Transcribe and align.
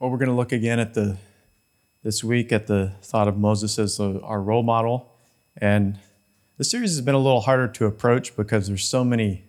Well, 0.00 0.10
we're 0.10 0.18
going 0.18 0.28
to 0.28 0.34
look 0.34 0.50
again 0.50 0.80
at 0.80 0.94
the 0.94 1.18
this 2.02 2.24
week 2.24 2.50
at 2.50 2.66
the 2.66 2.92
thought 3.00 3.28
of 3.28 3.38
Moses 3.38 3.78
as 3.78 3.98
the, 3.98 4.20
our 4.22 4.42
role 4.42 4.64
model, 4.64 5.12
and 5.56 6.00
the 6.58 6.64
series 6.64 6.90
has 6.90 7.00
been 7.00 7.14
a 7.14 7.18
little 7.18 7.42
harder 7.42 7.68
to 7.68 7.86
approach 7.86 8.36
because 8.36 8.66
there's 8.66 8.84
so 8.84 9.04
many 9.04 9.44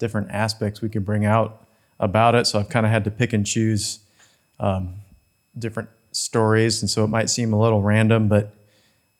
different 0.00 0.32
aspects 0.32 0.82
we 0.82 0.88
can 0.88 1.04
bring 1.04 1.24
out 1.24 1.64
about 2.00 2.34
it. 2.34 2.48
So 2.48 2.58
I've 2.58 2.68
kind 2.68 2.84
of 2.84 2.90
had 2.90 3.04
to 3.04 3.10
pick 3.12 3.32
and 3.32 3.46
choose 3.46 4.00
um, 4.58 4.94
different 5.56 5.90
stories, 6.10 6.82
and 6.82 6.90
so 6.90 7.04
it 7.04 7.08
might 7.08 7.30
seem 7.30 7.52
a 7.52 7.60
little 7.60 7.80
random, 7.80 8.26
but 8.26 8.52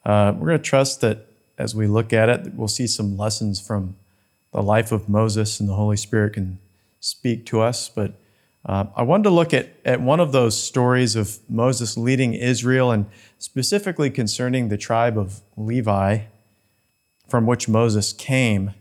uh, 0.04 0.34
we're 0.36 0.48
going 0.48 0.58
to 0.58 0.64
trust 0.64 1.00
that 1.02 1.28
as 1.56 1.76
we 1.76 1.86
look 1.86 2.12
at 2.12 2.28
it, 2.28 2.52
we'll 2.52 2.66
see 2.66 2.88
some 2.88 3.16
lessons 3.16 3.64
from 3.64 3.94
the 4.50 4.60
life 4.60 4.90
of 4.90 5.08
Moses, 5.08 5.60
and 5.60 5.68
the 5.68 5.74
Holy 5.74 5.96
Spirit 5.96 6.32
can 6.32 6.58
speak 6.98 7.46
to 7.46 7.60
us. 7.60 7.88
But 7.88 8.14
uh, 8.66 8.86
I 8.96 9.02
wanted 9.02 9.24
to 9.24 9.30
look 9.30 9.52
at, 9.52 9.74
at 9.84 10.00
one 10.00 10.20
of 10.20 10.32
those 10.32 10.60
stories 10.60 11.16
of 11.16 11.38
Moses 11.48 11.96
leading 11.96 12.32
Israel 12.32 12.90
and 12.90 13.06
specifically 13.38 14.10
concerning 14.10 14.68
the 14.68 14.78
tribe 14.78 15.18
of 15.18 15.42
Levi 15.56 16.20
from 17.28 17.46
which 17.46 17.68
Moses 17.68 18.12
came. 18.12 18.72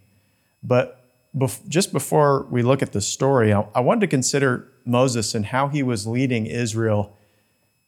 But 0.64 1.04
bef- 1.36 1.68
just 1.68 1.92
before 1.92 2.48
we 2.50 2.62
look 2.62 2.82
at 2.82 2.94
the 2.94 3.02
story, 3.02 3.52
I, 3.52 3.66
I 3.76 3.82
wanted 3.82 4.02
to 4.02 4.08
consider 4.08 4.70
Moses 4.86 5.36
and 5.36 5.48
how 5.48 5.68
he 5.68 5.84
was 5.84 6.08
leading 6.08 6.46
Israel, 6.46 7.18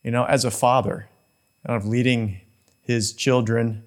you 0.03 0.11
know, 0.11 0.25
as 0.25 0.43
a 0.43 0.51
father, 0.51 1.07
kind 1.65 1.77
of 1.81 1.87
leading 1.87 2.41
his 2.81 3.13
children 3.13 3.83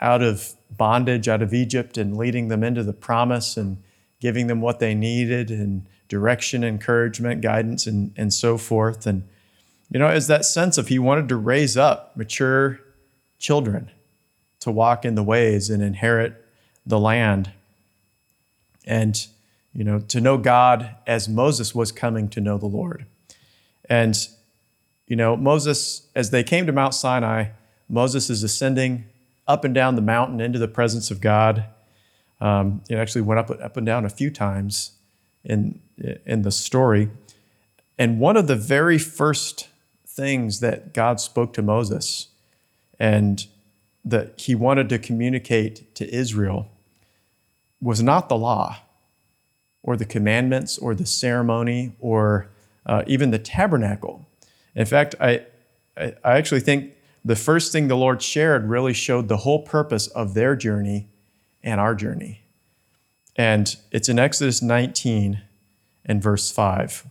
out 0.00 0.22
of 0.22 0.54
bondage, 0.70 1.28
out 1.28 1.42
of 1.42 1.52
Egypt, 1.52 1.98
and 1.98 2.16
leading 2.16 2.48
them 2.48 2.64
into 2.64 2.82
the 2.82 2.92
promise 2.92 3.56
and 3.58 3.82
giving 4.18 4.46
them 4.46 4.62
what 4.62 4.78
they 4.78 4.94
needed 4.94 5.50
and 5.50 5.86
direction, 6.14 6.62
encouragement, 6.62 7.40
guidance, 7.40 7.88
and, 7.88 8.12
and 8.16 8.32
so 8.32 8.56
forth. 8.56 9.04
And, 9.04 9.24
you 9.90 9.98
know, 9.98 10.06
as 10.06 10.28
that 10.28 10.44
sense 10.44 10.78
of 10.78 10.86
he 10.86 10.96
wanted 10.96 11.28
to 11.28 11.34
raise 11.34 11.76
up 11.76 12.16
mature 12.16 12.78
children 13.40 13.90
to 14.60 14.70
walk 14.70 15.04
in 15.04 15.16
the 15.16 15.24
ways 15.24 15.70
and 15.70 15.82
inherit 15.82 16.40
the 16.86 17.00
land. 17.00 17.50
And, 18.86 19.26
you 19.74 19.82
know, 19.82 19.98
to 19.98 20.20
know 20.20 20.38
God 20.38 20.94
as 21.04 21.28
Moses 21.28 21.74
was 21.74 21.90
coming 21.90 22.28
to 22.28 22.40
know 22.40 22.58
the 22.58 22.66
Lord. 22.66 23.06
And, 23.90 24.16
you 25.08 25.16
know, 25.16 25.36
Moses, 25.36 26.06
as 26.14 26.30
they 26.30 26.44
came 26.44 26.64
to 26.66 26.72
Mount 26.72 26.94
Sinai, 26.94 27.46
Moses 27.88 28.30
is 28.30 28.44
ascending 28.44 29.06
up 29.48 29.64
and 29.64 29.74
down 29.74 29.96
the 29.96 30.00
mountain 30.00 30.40
into 30.40 30.60
the 30.60 30.68
presence 30.68 31.10
of 31.10 31.20
God. 31.20 31.64
Um, 32.40 32.82
it 32.88 32.94
actually 32.94 33.22
went 33.22 33.40
up, 33.40 33.50
up 33.50 33.76
and 33.76 33.84
down 33.84 34.04
a 34.04 34.10
few 34.10 34.30
times 34.30 34.92
in, 35.44 35.80
in 36.26 36.42
the 36.42 36.50
story. 36.50 37.10
And 37.98 38.18
one 38.18 38.36
of 38.36 38.46
the 38.46 38.56
very 38.56 38.98
first 38.98 39.68
things 40.06 40.60
that 40.60 40.92
God 40.92 41.20
spoke 41.20 41.52
to 41.54 41.62
Moses 41.62 42.28
and 42.98 43.46
that 44.04 44.40
he 44.40 44.54
wanted 44.54 44.88
to 44.90 44.98
communicate 44.98 45.94
to 45.94 46.12
Israel 46.14 46.68
was 47.80 48.02
not 48.02 48.28
the 48.28 48.36
law 48.36 48.78
or 49.82 49.96
the 49.96 50.04
commandments 50.04 50.78
or 50.78 50.94
the 50.94 51.06
ceremony 51.06 51.92
or 52.00 52.48
uh, 52.86 53.02
even 53.06 53.30
the 53.30 53.38
tabernacle. 53.38 54.26
In 54.74 54.86
fact, 54.86 55.14
I, 55.20 55.44
I 55.96 56.12
actually 56.24 56.60
think 56.60 56.94
the 57.24 57.36
first 57.36 57.72
thing 57.72 57.88
the 57.88 57.96
Lord 57.96 58.22
shared 58.22 58.68
really 58.68 58.92
showed 58.92 59.28
the 59.28 59.38
whole 59.38 59.62
purpose 59.62 60.06
of 60.08 60.34
their 60.34 60.56
journey 60.56 61.08
and 61.62 61.80
our 61.80 61.94
journey. 61.94 62.43
And 63.36 63.76
it's 63.90 64.08
in 64.08 64.18
Exodus 64.18 64.62
19 64.62 65.42
and 66.04 66.22
verse 66.22 66.50
5. 66.50 67.06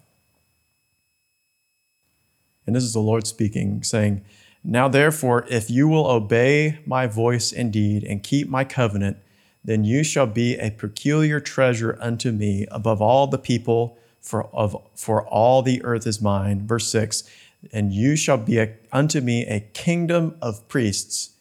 And 2.66 2.76
this 2.76 2.84
is 2.84 2.94
the 2.94 3.00
Lord 3.00 3.28
speaking, 3.28 3.84
saying, 3.84 4.24
Now 4.64 4.88
therefore, 4.88 5.46
if 5.50 5.70
you 5.70 5.88
will 5.88 6.08
obey 6.08 6.80
my 6.86 7.08
voice 7.08 7.52
indeed 7.52 8.04
and 8.04 8.24
keep 8.24 8.48
my 8.48 8.64
covenant, 8.64 9.18
then 9.66 9.84
you 9.84 10.04
shall 10.04 10.28
be 10.28 10.58
a 10.58 10.72
peculiar 10.72 11.40
treasure 11.40 11.98
unto 12.00 12.32
me 12.32 12.66
above 12.72 13.02
all 13.02 13.28
the 13.28 13.38
people, 13.38 13.98
for, 14.20 14.46
of, 14.56 14.82
for 14.96 15.28
all 15.28 15.62
the 15.62 15.84
earth 15.84 16.08
is 16.08 16.22
mine. 16.22 16.66
Verse 16.66 16.88
6 16.88 17.24
And 17.72 17.94
you 17.94 18.16
shall 18.16 18.38
be 18.38 18.60
a, 18.60 18.74
unto 18.92 19.20
me 19.20 19.46
a 19.46 19.60
kingdom 19.60 20.36
of 20.42 20.68
priests 20.70 21.32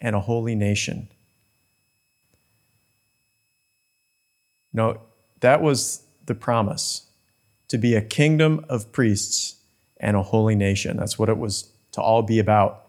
and 0.00 0.14
a 0.14 0.20
holy 0.20 0.54
nation. 0.54 1.08
No, 4.76 5.00
that 5.40 5.62
was 5.62 6.02
the 6.26 6.34
promise 6.34 7.06
to 7.68 7.78
be 7.78 7.94
a 7.94 8.02
kingdom 8.02 8.64
of 8.68 8.92
priests 8.92 9.56
and 9.96 10.16
a 10.16 10.22
holy 10.22 10.54
nation. 10.54 10.98
That's 10.98 11.18
what 11.18 11.30
it 11.30 11.38
was 11.38 11.70
to 11.92 12.02
all 12.02 12.22
be 12.22 12.38
about. 12.38 12.84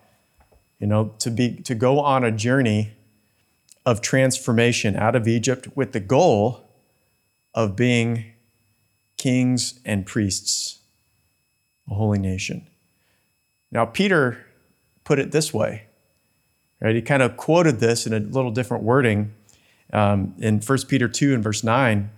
You 0.80 0.86
know, 0.86 1.16
to 1.20 1.31
be 1.31 1.56
to 1.64 1.74
go 1.74 2.02
on 2.02 2.24
a 2.25 2.31
journey 2.31 2.92
of 3.86 4.02
transformation 4.02 4.98
out 4.98 5.16
of 5.16 5.28
Egypt 5.28 5.70
with 5.75 5.94
the 5.94 6.02
goal 6.02 6.70
of 7.56 7.75
being 7.75 8.34
kings 9.18 9.80
and 9.86 10.06
priests, 10.06 10.80
a 11.90 11.96
holy 11.96 12.19
nation. 12.19 12.68
Now, 13.72 13.86
Peter 13.86 14.46
put 15.06 15.19
it 15.19 15.31
this 15.31 15.54
way, 15.54 15.84
right? 16.81 16.94
He 16.94 17.02
kind 17.02 17.24
of 17.24 17.38
quoted 17.38 17.80
this 17.80 18.06
in 18.06 18.14
a 18.14 18.19
little 18.19 18.52
different 18.52 18.84
wording 18.84 19.34
um, 19.94 20.34
in 20.40 20.59
1 20.59 20.78
Peter 20.88 21.08
2 21.08 21.34
and 21.34 21.44
verse 21.44 21.64
9. 21.64 22.09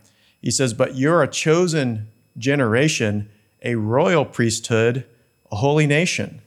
He 0.41 0.51
says, 0.51 0.73
But 0.73 0.95
you're 0.95 1.21
a 1.21 1.27
chosen 1.27 2.07
generation, 2.37 3.29
a 3.61 3.75
royal 3.75 4.25
priesthood, 4.25 5.05
a 5.51 5.57
holy 5.57 5.87
nation, 5.87 6.41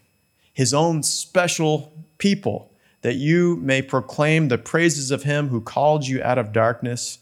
his 0.52 0.72
own 0.72 1.02
special 1.02 1.92
people, 2.18 2.70
that 3.02 3.16
you 3.16 3.56
may 3.56 3.82
proclaim 3.82 4.48
the 4.48 4.58
praises 4.58 5.10
of 5.10 5.24
him 5.24 5.48
who 5.48 5.60
called 5.60 6.06
you 6.06 6.22
out 6.22 6.38
of 6.38 6.52
darkness 6.52 7.18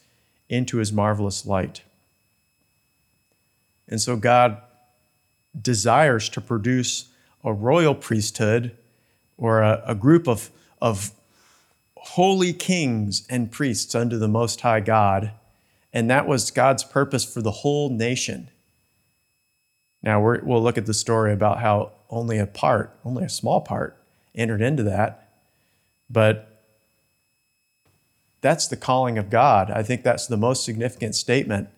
into 0.49 0.77
his 0.77 0.93
marvelous 0.93 1.47
light. 1.47 1.82
And 3.88 4.00
so 4.00 4.17
God 4.17 4.59
desires 5.61 6.28
to 6.31 6.41
produce 6.41 7.09
a 7.43 7.53
royal 7.53 7.94
priesthood 7.94 8.77
or 9.37 9.62
a, 9.62 9.82
a 9.87 9.94
group 9.94 10.28
of, 10.28 10.50
of 10.81 11.12
holy 12.00 12.53
kings 12.53 13.27
and 13.28 13.53
priests 13.53 13.94
under 13.94 14.19
the 14.19 14.28
Most 14.28 14.62
High 14.62 14.81
God. 14.81 15.33
And 15.93 16.11
that 16.11 16.27
was 16.27 16.50
God's 16.50 16.83
purpose 16.83 17.25
for 17.25 17.43
the 17.43 17.50
whole 17.50 17.91
nation. 17.91 18.49
Now, 20.03 20.21
we 20.21 20.38
will 20.38 20.62
look 20.62 20.78
at 20.78 20.87
the 20.87 20.94
story 20.94 21.33
about 21.33 21.61
how 21.61 21.93
only 22.09 22.38
a 22.38 22.47
part, 22.47 22.97
only 23.05 23.25
a 23.25 23.28
small 23.28 23.61
part, 23.61 23.97
entered 24.34 24.62
into 24.62 24.83
that. 24.84 25.28
But 26.09 26.62
that's 28.41 28.67
the 28.67 28.77
calling 28.77 29.19
of 29.19 29.28
God. 29.28 29.71
I 29.71 29.82
think 29.82 30.03
that's 30.03 30.27
the 30.27 30.37
most 30.37 30.65
significant 30.65 31.15
statement 31.15 31.69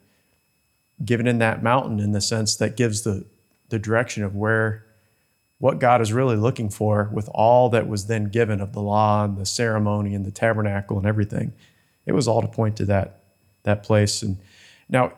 given 1.05 1.27
in 1.27 1.39
that 1.39 1.63
mountain 1.63 1.99
in 1.99 2.13
the 2.13 2.21
sense 2.21 2.55
that 2.57 2.77
gives 2.77 3.03
the, 3.03 3.25
the 3.71 3.79
direction 3.79 4.23
of 4.23 4.37
where 4.37 4.85
what 5.63 5.79
God 5.79 6.01
is 6.01 6.13
really 6.13 6.35
looking 6.35 6.69
for 6.69 7.09
with 7.13 7.29
all 7.33 7.69
that 7.69 7.87
was 7.87 8.07
then 8.07 8.25
given 8.25 8.61
of 8.61 8.73
the 8.73 8.83
law 8.83 9.25
and 9.25 9.39
the 9.39 9.47
ceremony 9.47 10.13
and 10.13 10.27
the 10.27 10.33
tabernacle 10.33 10.99
and 10.99 11.07
everything. 11.07 11.53
It 12.05 12.11
was 12.11 12.27
all 12.27 12.43
to 12.43 12.49
point 12.49 12.77
to 12.79 12.85
that, 12.87 13.23
that 13.63 13.85
place. 13.85 14.23
And 14.23 14.39
now 14.89 15.13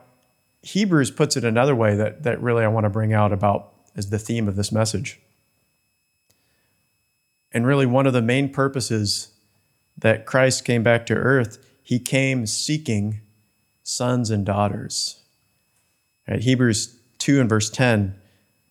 Hebrews 0.61 1.09
puts 1.09 1.35
it 1.35 1.43
another 1.43 1.75
way 1.75 1.95
that, 1.95 2.21
that 2.21 2.39
really 2.43 2.63
I 2.63 2.67
want 2.67 2.83
to 2.83 2.91
bring 2.91 3.11
out 3.11 3.33
about 3.33 3.73
as 3.95 4.11
the 4.11 4.19
theme 4.19 4.47
of 4.47 4.55
this 4.55 4.71
message. 4.71 5.19
And 7.51 7.65
really, 7.65 7.87
one 7.87 8.05
of 8.05 8.13
the 8.13 8.21
main 8.21 8.49
purposes 8.49 9.29
that 9.97 10.27
Christ 10.27 10.63
came 10.63 10.83
back 10.83 11.07
to 11.07 11.15
earth, 11.15 11.57
he 11.81 11.97
came 11.97 12.45
seeking 12.45 13.19
sons 13.81 14.29
and 14.29 14.45
daughters. 14.45 15.23
At 16.27 16.43
Hebrews 16.43 16.95
2 17.17 17.41
and 17.41 17.49
verse 17.49 17.71
10 17.71 18.13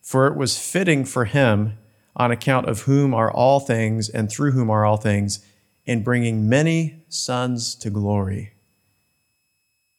For 0.04 0.26
it 0.26 0.36
was 0.36 0.58
fitting 0.58 1.06
for 1.06 1.24
him, 1.24 1.78
on 2.14 2.30
account 2.30 2.68
of 2.68 2.82
whom 2.82 3.14
are 3.14 3.32
all 3.32 3.58
things 3.58 4.10
and 4.10 4.30
through 4.30 4.52
whom 4.52 4.68
are 4.68 4.84
all 4.84 4.98
things, 4.98 5.44
in 5.86 6.04
bringing 6.04 6.46
many 6.46 7.02
sons 7.08 7.74
to 7.76 7.88
glory 7.88 8.52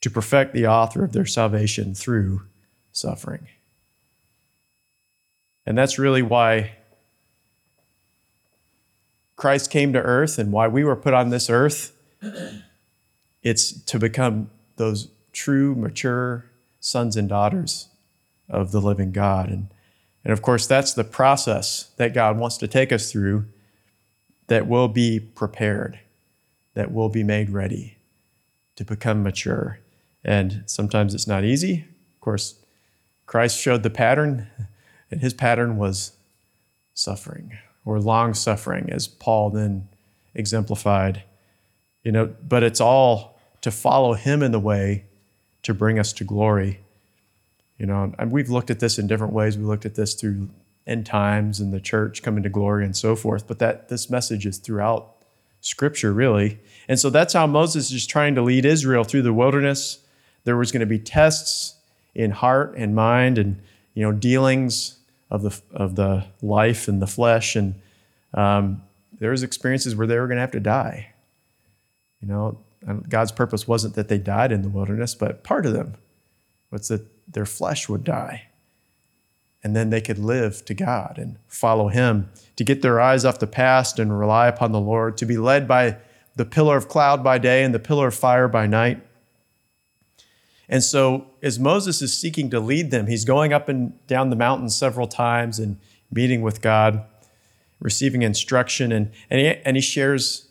to 0.01 0.09
perfect 0.11 0.53
the 0.53 0.67
author 0.67 1.03
of 1.03 1.11
their 1.11 1.25
salvation 1.25 1.95
through 1.95 2.43
suffering. 2.91 3.47
And 5.65 5.75
that's 5.75 5.97
really 5.97 6.21
why 6.21 6.73
Christ 9.35 9.71
came 9.71 9.91
to 9.93 9.99
earth 9.99 10.37
and 10.37 10.51
why 10.51 10.67
we 10.67 10.83
were 10.83 10.95
put 10.95 11.15
on 11.15 11.31
this 11.31 11.49
earth. 11.49 11.93
It's 13.41 13.71
to 13.71 13.97
become 13.97 14.51
those 14.75 15.09
true, 15.33 15.73
mature 15.73 16.45
sons 16.79 17.17
and 17.17 17.27
daughters 17.27 17.89
of 18.47 18.71
the 18.71 18.81
living 18.81 19.11
God. 19.11 19.49
And, 19.49 19.67
and 20.25 20.33
of 20.33 20.41
course, 20.41 20.67
that's 20.67 20.93
the 20.93 21.03
process 21.05 21.91
that 21.97 22.13
God 22.13 22.37
wants 22.37 22.57
to 22.57 22.67
take 22.67 22.91
us 22.91 23.11
through 23.11 23.45
that 24.47 24.67
will 24.67 24.87
be 24.87 25.19
prepared, 25.19 25.99
that 26.73 26.91
will 26.91 27.09
be 27.09 27.23
made 27.23 27.51
ready 27.51 27.97
to 28.75 28.83
become 28.83 29.23
mature. 29.23 29.79
And 30.23 30.63
sometimes 30.65 31.13
it's 31.13 31.27
not 31.27 31.45
easy. 31.45 31.85
Of 32.15 32.21
course, 32.21 32.55
Christ 33.27 33.59
showed 33.59 33.83
the 33.83 33.89
pattern 33.89 34.47
And 35.11 35.21
his 35.21 35.33
pattern 35.33 35.77
was 35.77 36.11
suffering 36.93 37.57
or 37.85 37.99
long 37.99 38.33
suffering, 38.33 38.89
as 38.91 39.07
Paul 39.07 39.51
then 39.51 39.87
exemplified. 40.33 41.23
You 42.03 42.11
know, 42.11 42.35
but 42.47 42.63
it's 42.63 42.81
all 42.81 43.39
to 43.61 43.71
follow 43.71 44.13
him 44.13 44.41
in 44.41 44.51
the 44.51 44.59
way 44.59 45.05
to 45.63 45.73
bring 45.73 45.99
us 45.99 46.13
to 46.13 46.23
glory. 46.23 46.79
You 47.77 47.85
know, 47.85 48.13
and 48.17 48.31
we've 48.31 48.49
looked 48.49 48.69
at 48.69 48.79
this 48.79 48.97
in 48.97 49.07
different 49.07 49.33
ways. 49.33 49.57
We 49.57 49.65
looked 49.65 49.85
at 49.85 49.95
this 49.95 50.13
through 50.13 50.49
end 50.87 51.05
times 51.05 51.59
and 51.59 51.73
the 51.73 51.79
church 51.79 52.21
coming 52.21 52.43
to 52.43 52.49
glory 52.49 52.85
and 52.85 52.95
so 52.95 53.15
forth, 53.15 53.47
but 53.47 53.59
that 53.59 53.89
this 53.89 54.09
message 54.09 54.45
is 54.45 54.57
throughout 54.57 55.15
scripture 55.61 56.13
really. 56.13 56.59
And 56.87 56.99
so 56.99 57.09
that's 57.09 57.33
how 57.33 57.47
Moses 57.47 57.91
is 57.91 58.05
trying 58.05 58.35
to 58.35 58.41
lead 58.41 58.65
Israel 58.65 59.03
through 59.03 59.23
the 59.23 59.33
wilderness. 59.33 59.99
There 60.43 60.55
was 60.55 60.71
going 60.71 60.81
to 60.81 60.85
be 60.85 60.99
tests 60.99 61.75
in 62.13 62.31
heart 62.31 62.75
and 62.77 62.95
mind 62.95 63.37
and 63.37 63.61
you 63.93 64.03
know 64.03 64.11
dealings 64.11 64.97
of 65.31 65.41
the 65.41 65.59
of 65.73 65.95
the 65.95 66.25
life 66.41 66.87
and 66.87 67.01
the 67.01 67.07
flesh 67.07 67.55
and 67.55 67.75
um, 68.35 68.81
there 69.19 69.31
was 69.31 69.43
experiences 69.43 69.95
where 69.95 70.07
they 70.07 70.19
were 70.19 70.27
going 70.27 70.37
to 70.37 70.41
have 70.41 70.51
to 70.51 70.59
die. 70.59 71.13
You 72.21 72.27
know, 72.27 72.57
God's 73.07 73.31
purpose 73.31 73.67
wasn't 73.67 73.95
that 73.95 74.09
they 74.09 74.17
died 74.17 74.51
in 74.51 74.61
the 74.61 74.69
wilderness, 74.69 75.15
but 75.15 75.43
part 75.43 75.65
of 75.65 75.73
them 75.73 75.95
was 76.69 76.89
that 76.89 77.01
their 77.27 77.45
flesh 77.45 77.89
would 77.89 78.03
die. 78.03 78.47
And 79.63 79.75
then 79.75 79.89
they 79.89 80.01
could 80.01 80.19
live 80.19 80.63
to 80.65 80.73
God 80.73 81.17
and 81.17 81.37
follow 81.47 81.87
Him, 81.87 82.29
to 82.55 82.63
get 82.63 82.81
their 82.81 83.01
eyes 83.01 83.25
off 83.25 83.39
the 83.39 83.47
past 83.47 83.97
and 83.99 84.17
rely 84.17 84.47
upon 84.47 84.71
the 84.71 84.79
Lord, 84.79 85.17
to 85.17 85.25
be 85.25 85.37
led 85.37 85.67
by 85.67 85.97
the 86.35 86.45
pillar 86.45 86.77
of 86.77 86.87
cloud 86.87 87.23
by 87.23 87.37
day 87.37 87.63
and 87.63 87.73
the 87.73 87.79
pillar 87.79 88.07
of 88.07 88.15
fire 88.15 88.47
by 88.47 88.67
night. 88.67 89.01
And 90.67 90.83
so, 90.83 91.27
as 91.41 91.59
Moses 91.59 92.01
is 92.01 92.17
seeking 92.17 92.49
to 92.49 92.59
lead 92.59 92.91
them, 92.91 93.07
he's 93.07 93.25
going 93.25 93.53
up 93.53 93.69
and 93.69 94.05
down 94.07 94.29
the 94.29 94.35
mountain 94.35 94.69
several 94.69 95.07
times 95.07 95.59
and 95.59 95.77
meeting 96.11 96.41
with 96.41 96.61
God, 96.61 97.03
receiving 97.79 98.23
instruction, 98.23 98.91
and, 98.91 99.11
and, 99.29 99.39
he, 99.39 99.47
and 99.47 99.77
he 99.77 99.81
shares 99.81 100.47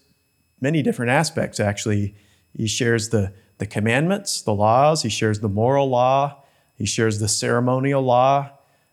many 0.61 0.83
different 0.83 1.11
aspects, 1.11 1.59
actually. 1.59 2.15
He 2.57 2.69
shares 2.69 3.09
the, 3.09 3.33
the 3.59 3.67
commandments, 3.67 4.41
the 4.43 4.55
laws, 4.55 5.03
he 5.03 5.09
shares 5.09 5.41
the 5.41 5.49
moral 5.49 5.89
law, 5.89 6.44
he 6.77 6.87
shares 6.87 7.19
the 7.19 7.29
ceremonial 7.29 8.03
law, 8.03 8.51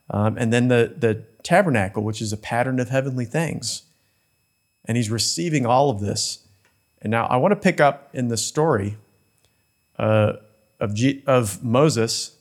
um, 0.10 0.38
and 0.38 0.52
then 0.52 0.68
the, 0.68 0.94
the 0.98 1.24
tabernacle, 1.44 2.04
which 2.04 2.22
is 2.22 2.32
a 2.32 2.38
pattern 2.38 2.80
of 2.80 2.90
heavenly 2.90 3.26
things. 3.26 3.84
And 4.86 4.98
he's 4.98 5.10
receiving 5.10 5.66
all 5.66 5.90
of 5.90 6.00
this. 6.00 6.46
And 7.02 7.12
now 7.12 7.26
I 7.26 7.38
want 7.38 7.52
to 7.52 7.56
pick 7.56 7.80
up 7.80 8.10
in 8.14 8.28
the 8.28 8.38
story 8.38 8.98
uh, 9.98 10.34
of, 10.80 10.94
G- 10.94 11.24
of 11.26 11.64
Moses 11.64 12.36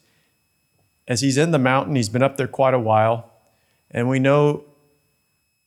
as 1.07 1.21
he's 1.21 1.37
in 1.37 1.51
the 1.51 1.59
mountain. 1.59 1.95
He's 1.95 2.09
been 2.09 2.23
up 2.23 2.37
there 2.37 2.47
quite 2.47 2.73
a 2.73 2.79
while. 2.79 3.31
And 3.89 4.09
we 4.09 4.19
know 4.19 4.63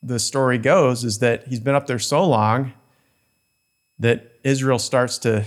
the 0.02 0.18
story 0.18 0.58
goes 0.58 1.04
is 1.04 1.18
that 1.20 1.46
he's 1.48 1.60
been 1.60 1.74
up 1.74 1.86
there 1.86 1.98
so 1.98 2.24
long 2.24 2.72
that 3.98 4.32
Israel 4.42 4.78
starts 4.78 5.18
to 5.18 5.44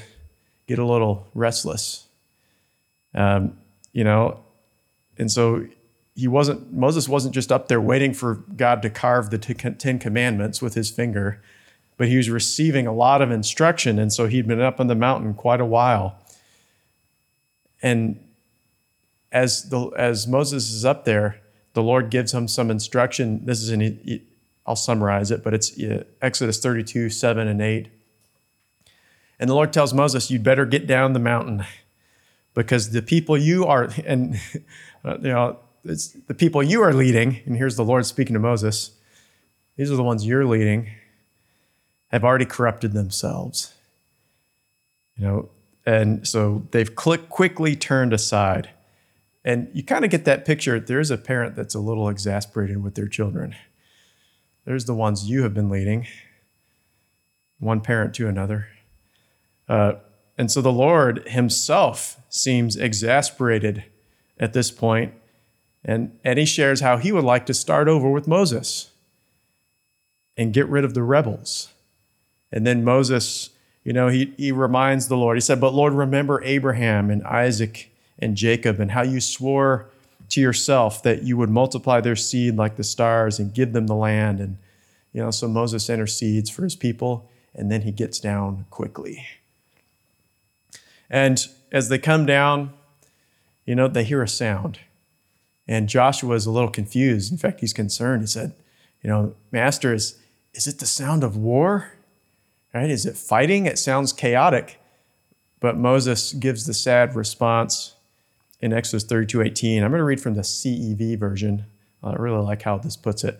get 0.68 0.80
a 0.80 0.86
little 0.86 1.28
restless. 1.34 2.08
Um, 3.14 3.58
you 3.98 4.04
know, 4.04 4.40
and 5.18 5.32
so 5.32 5.66
he 6.16 6.28
wasn't 6.28 6.72
Moses 6.72 7.10
wasn't 7.10 7.34
just 7.34 7.52
up 7.52 7.68
there 7.68 7.82
waiting 7.82 8.14
for 8.14 8.36
God 8.56 8.84
to 8.84 8.92
carve 8.92 9.32
the 9.32 9.40
Ten 9.40 9.98
Commandments 9.98 10.62
with 10.62 10.76
his 10.76 10.92
finger, 10.92 11.42
but 11.98 12.08
he 12.08 12.16
was 12.16 12.30
receiving 12.30 12.86
a 12.86 12.94
lot 12.94 13.24
of 13.24 13.32
instruction, 13.32 13.98
and 13.98 14.14
so 14.14 14.28
he'd 14.28 14.48
been 14.48 14.62
up 14.62 14.80
on 14.80 14.86
the 14.86 14.94
mountain 14.94 15.34
quite 15.34 15.60
a 15.60 15.66
while. 15.66 16.16
And 17.82 18.24
as 19.32 19.68
the 19.72 19.88
as 19.98 20.28
Moses 20.28 20.72
is 20.72 20.86
up 20.86 21.06
there, 21.06 21.42
the 21.74 21.82
Lord 21.82 22.12
gives 22.12 22.36
him 22.36 22.48
some 22.48 22.70
instruction. 22.70 23.48
This 23.48 23.64
is 23.64 23.70
an 23.70 24.22
I'll 24.68 24.76
summarize 24.76 25.32
it, 25.32 25.44
but 25.44 25.56
it's 25.56 25.76
Exodus 26.22 26.60
32, 26.60 27.10
7 27.10 27.48
and 27.48 27.62
8. 27.64 27.88
And 29.40 29.50
the 29.50 29.56
Lord 29.56 29.74
tells 29.74 29.92
Moses, 29.92 30.30
You'd 30.30 30.44
better 30.44 30.68
get 30.68 30.86
down 30.86 31.14
the 31.14 31.20
mountain 31.20 31.66
because 32.58 32.90
the 32.90 33.04
people 33.04 33.38
you 33.38 33.66
are, 33.66 33.88
and 34.04 34.40
you 35.04 35.30
know, 35.30 35.60
it's 35.86 36.08
the 36.08 36.34
people 36.34 36.64
you 36.64 36.82
are 36.82 36.92
leading, 36.92 37.40
and 37.46 37.56
here's 37.56 37.76
the 37.76 37.86
Lord 37.86 38.04
speaking 38.08 38.34
to 38.34 38.40
Moses, 38.40 38.94
these 39.76 39.92
are 39.92 39.96
the 39.96 40.04
ones 40.04 40.26
you're 40.26 40.44
leading, 40.44 40.90
have 42.08 42.24
already 42.24 42.46
corrupted 42.46 42.94
themselves. 42.94 43.76
You 45.18 45.28
know, 45.28 45.50
and 45.86 46.28
so 46.28 46.68
they've 46.72 46.96
click, 46.96 47.30
quickly 47.30 47.76
turned 47.76 48.12
aside. 48.12 48.72
And 49.46 49.70
you 49.74 49.84
kind 49.84 50.04
of 50.04 50.10
get 50.10 50.26
that 50.26 50.44
picture. 50.44 50.80
There's 50.80 51.12
a 51.12 51.18
parent 51.18 51.56
that's 51.56 51.76
a 51.76 51.80
little 51.80 52.10
exasperated 52.10 52.84
with 52.84 52.96
their 52.96 53.08
children. 53.08 53.56
There's 54.66 54.86
the 54.86 54.96
ones 54.96 55.30
you 55.30 55.44
have 55.44 55.54
been 55.54 55.70
leading, 55.70 56.08
one 57.60 57.82
parent 57.82 58.16
to 58.16 58.28
another. 58.28 58.68
Uh, 59.70 59.94
and 60.38 60.52
so 60.52 60.62
the 60.62 60.72
Lord 60.72 61.28
himself 61.28 62.20
seems 62.30 62.76
exasperated 62.76 63.84
at 64.40 64.54
this 64.54 64.70
point, 64.70 65.14
and, 65.84 66.18
and 66.24 66.38
he 66.38 66.46
shares 66.46 66.82
how 66.82 66.98
he 66.98 67.12
would 67.12 67.24
like 67.24 67.46
to 67.48 67.54
start 67.54 67.88
over 67.88 68.10
with 68.10 68.28
Moses 68.28 68.92
and 70.36 70.54
get 70.54 70.68
rid 70.68 70.84
of 70.84 70.94
the 70.94 71.02
rebels. 71.02 71.74
And 72.52 72.68
then 72.68 72.84
Moses, 72.84 73.50
you 73.84 73.94
know, 73.94 74.10
he, 74.10 74.34
he 74.38 74.52
reminds 74.52 75.08
the 75.08 75.18
Lord, 75.18 75.38
he 75.38 75.42
said, 75.42 75.60
But 75.60 75.74
Lord, 75.74 75.94
remember 75.94 76.44
Abraham 76.44 77.10
and 77.10 77.24
Isaac 77.24 77.90
and 78.20 78.38
Jacob 78.38 78.80
and 78.80 78.92
how 78.92 79.02
you 79.02 79.20
swore 79.20 79.90
to 80.30 80.42
yourself 80.42 81.02
that 81.04 81.24
you 81.24 81.38
would 81.38 81.50
multiply 81.50 82.02
their 82.02 82.16
seed 82.16 82.56
like 82.56 82.76
the 82.76 82.84
stars 82.84 83.40
and 83.40 83.54
give 83.54 83.74
them 83.74 83.88
the 83.88 83.96
land. 83.96 84.40
And, 84.40 84.58
you 85.14 85.22
know, 85.22 85.32
so 85.32 85.48
Moses 85.48 85.90
intercedes 85.90 86.50
for 86.50 86.64
his 86.64 86.76
people, 86.76 87.30
and 87.56 87.72
then 87.72 87.82
he 87.82 87.92
gets 87.92 88.20
down 88.20 88.66
quickly. 88.70 89.26
And 91.10 91.46
as 91.72 91.90
they 91.90 92.00
come 92.00 92.26
down, 92.26 92.74
you 93.66 93.76
know, 93.76 93.88
they 93.88 94.04
hear 94.04 94.22
a 94.22 94.28
sound. 94.28 94.80
And 95.68 95.90
Joshua 95.90 96.36
is 96.36 96.46
a 96.46 96.52
little 96.52 96.70
confused. 96.70 97.32
In 97.32 97.38
fact, 97.38 97.60
he's 97.60 97.74
concerned. 97.74 98.22
He 98.22 98.28
said, 98.28 98.54
You 99.04 99.10
know, 99.10 99.36
Master, 99.52 99.94
is, 99.94 100.18
is 100.54 100.68
it 100.68 100.80
the 100.80 100.86
sound 100.86 101.24
of 101.24 101.36
war? 101.36 101.92
Right? 102.74 102.90
Is 102.90 103.06
it 103.06 103.18
fighting? 103.18 103.66
It 103.66 103.78
sounds 103.78 104.14
chaotic. 104.14 104.80
But 105.60 105.78
Moses 105.78 106.34
gives 106.34 106.66
the 106.66 106.74
sad 106.74 107.16
response 107.16 107.96
in 108.62 108.72
Exodus 108.72 109.04
32 109.04 109.42
18. 109.42 109.84
I'm 109.84 109.92
going 109.92 110.00
to 110.00 110.04
read 110.04 110.22
from 110.22 110.36
the 110.36 110.42
CEV 110.42 111.18
version. 111.18 111.66
I 112.04 112.14
really 112.14 112.44
like 112.44 112.62
how 112.62 112.78
this 112.78 112.96
puts 112.96 113.24
it. 113.24 113.40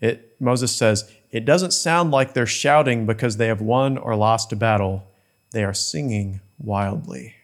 it. 0.00 0.36
Moses 0.40 0.74
says, 0.74 1.12
It 1.30 1.44
doesn't 1.44 1.72
sound 1.72 2.10
like 2.10 2.32
they're 2.32 2.46
shouting 2.46 3.04
because 3.04 3.36
they 3.36 3.48
have 3.48 3.60
won 3.60 3.98
or 3.98 4.16
lost 4.16 4.52
a 4.52 4.56
battle. 4.56 5.04
They 5.50 5.64
are 5.64 5.74
singing 5.74 6.40
wildly. 6.58 7.34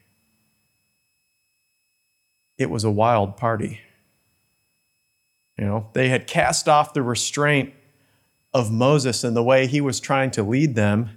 It 2.59 2.71
was 2.71 2.85
a 2.85 2.90
wild 2.90 3.37
party. 3.37 3.80
You 5.59 5.64
know, 5.64 5.88
they 5.92 6.09
had 6.09 6.26
cast 6.26 6.68
off 6.68 6.94
the 6.94 7.02
restraint 7.02 7.73
of 8.52 8.73
Moses 8.73 9.25
and 9.25 9.37
the 9.37 9.42
way 9.42 9.66
he 9.66 9.80
was 9.80 10.00
trying 10.00 10.30
to 10.33 10.42
lead 10.42 10.75
them, 10.75 11.11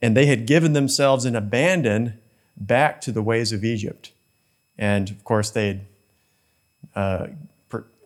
and 0.00 0.16
they 0.16 0.26
had 0.26 0.46
given 0.46 0.72
themselves 0.72 1.24
in 1.24 1.36
abandon 1.36 2.18
back 2.56 3.00
to 3.02 3.12
the 3.12 3.22
ways 3.22 3.52
of 3.52 3.64
Egypt. 3.64 4.12
And 4.76 5.10
of 5.10 5.24
course, 5.24 5.50
they 5.50 5.66
had 5.66 5.80
uh, 6.94 7.26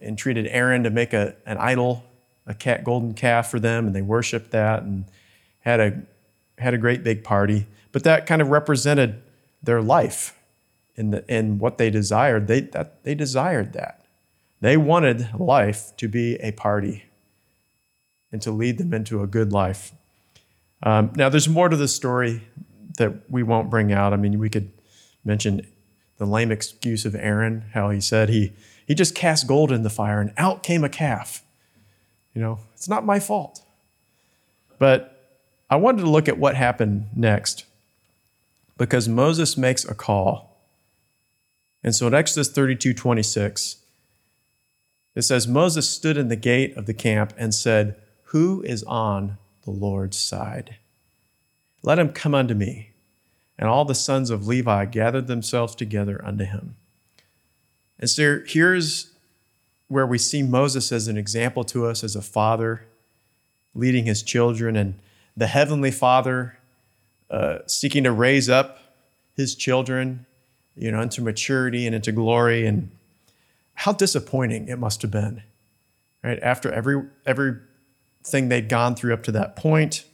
entreated 0.01 0.47
Aaron 0.49 0.83
to 0.85 0.91
make 0.91 1.13
a, 1.13 1.35
an 1.47 1.59
idol, 1.59 2.05
a 2.47 2.55
cat, 2.55 2.85
golden 2.85 3.15
calf 3.15 3.51
for 3.51 3.61
them, 3.61 3.87
and 3.87 3.95
they 3.95 4.03
worshiped 4.03 4.51
that 4.51 4.83
and 4.83 5.05
had 5.61 5.81
a, 5.81 6.03
had 6.59 6.75
a 6.75 6.79
great 6.79 7.05
big 7.05 7.25
party 7.25 7.67
but 7.93 8.05
that 8.05 8.27
kind 8.27 8.43
of 8.43 8.49
represented 8.49 9.23
their 9.63 9.81
life 9.81 10.37
in, 10.97 11.11
the, 11.11 11.25
in 11.35 11.59
what 11.59 11.79
they 11.79 11.91
desired. 11.91 12.47
They, 12.47 12.61
that, 12.61 13.05
they 13.05 13.15
desired 13.15 13.73
that. 13.75 14.05
They 14.61 14.77
wanted 14.77 15.29
life 15.39 15.97
to 15.99 16.09
be 16.09 16.37
a 16.37 16.53
party 16.53 17.05
and 18.31 18.41
to 18.43 18.51
lead 18.51 18.79
them 18.79 18.95
into 18.95 19.23
a 19.23 19.27
good 19.27 19.53
life. 19.53 19.93
Um, 20.83 21.13
now, 21.15 21.29
there's 21.29 21.49
more 21.49 21.69
to 21.69 21.77
the 21.77 21.89
story 21.89 22.43
that 22.99 23.31
we 23.31 23.43
won't 23.43 23.71
bring 23.71 23.93
out. 23.93 24.13
I 24.13 24.17
mean, 24.17 24.39
we 24.39 24.49
could 24.49 24.71
mention 25.25 25.67
the 26.19 26.27
lame 26.27 26.51
excuse 26.51 27.05
of 27.05 27.15
Aaron, 27.15 27.65
how 27.73 27.91
he 27.91 28.01
said 28.01 28.29
he, 28.29 28.53
he 28.87 28.95
just 28.95 29.15
cast 29.15 29.47
gold 29.47 29.71
in 29.73 29.83
the 29.83 29.91
fire 29.91 30.21
and 30.21 30.33
out 30.37 30.63
came 30.63 30.85
a 30.85 30.89
calf. 30.89 31.43
You 32.35 32.41
know, 32.41 32.59
it's 32.75 32.89
not 32.89 33.05
my 33.05 33.21
fault. 33.21 33.63
But 34.79 35.43
I 35.69 35.77
wanted 35.77 36.03
to 36.03 36.11
look 36.11 36.29
at 36.29 36.39
what 36.39 36.55
happened 36.55 37.09
next 37.15 37.65
because 38.77 39.09
Moses 39.09 39.57
makes 39.57 39.85
a 39.85 39.95
call. 39.95 40.61
And 41.83 41.95
so 41.95 42.07
in 42.07 42.15
Exodus 42.15 42.51
32 42.51 42.95
26, 42.95 43.77
it 45.15 45.23
says, 45.23 45.47
Moses 45.47 45.89
stood 45.89 46.17
in 46.17 46.29
the 46.29 46.37
gate 46.37 46.77
of 46.77 46.87
the 46.87 46.95
camp 46.95 47.35
and 47.37 47.55
said, 47.55 47.97
Who 48.27 48.63
is 48.63 48.83
on 48.85 49.37
the 49.65 49.71
Lord's 49.71 50.17
side? 50.17 50.77
Let 51.83 51.99
him 51.99 52.11
come 52.11 52.35
unto 52.35 52.55
me. 52.55 52.91
And 53.59 53.69
all 53.69 53.85
the 53.85 53.95
sons 53.95 54.31
of 54.31 54.47
Levi 54.47 54.87
gathered 54.87 55.27
themselves 55.27 55.75
together 55.75 56.21
unto 56.25 56.45
him. 56.45 56.77
And 57.99 58.09
so 58.09 58.41
here's 58.47 59.13
where 59.89 60.07
we 60.07 60.19
see 60.19 60.43
Moses 60.43 60.91
as 60.91 61.07
an 61.07 61.19
example 61.19 61.65
to 61.65 61.87
us 61.87 62.03
as 62.03 62.17
a 62.17 62.23
father 62.23 62.87
leading 63.75 64.07
his 64.07 64.23
children 64.23 64.77
and 64.77 64.99
the 65.37 65.47
heavenly 65.47 65.91
father 65.91 66.59
uh, 67.33 67.61
seeking 67.67 68.05
to 68.05 68.13
raise 68.13 68.51
up 68.51 68.79
his 69.35 69.55
children, 69.55 70.27
you 70.77 70.93
know, 70.93 71.01
into 71.01 71.23
maturity 71.23 71.87
and 71.87 71.95
into 71.95 72.13
glory. 72.13 72.67
And 72.67 72.91
how 73.75 73.93
disappointing 73.93 74.69
it 74.69 74.79
must 74.79 75.01
have 75.01 75.11
been, 75.11 75.43
right? 76.23 76.39
After 76.43 76.71
every 76.71 77.09
everything 77.25 78.49
they'd 78.49 78.69
gone 78.69 78.95
through 78.95 79.15
up 79.15 79.23
to 79.25 79.33
that 79.33 79.57
point, 79.57 80.05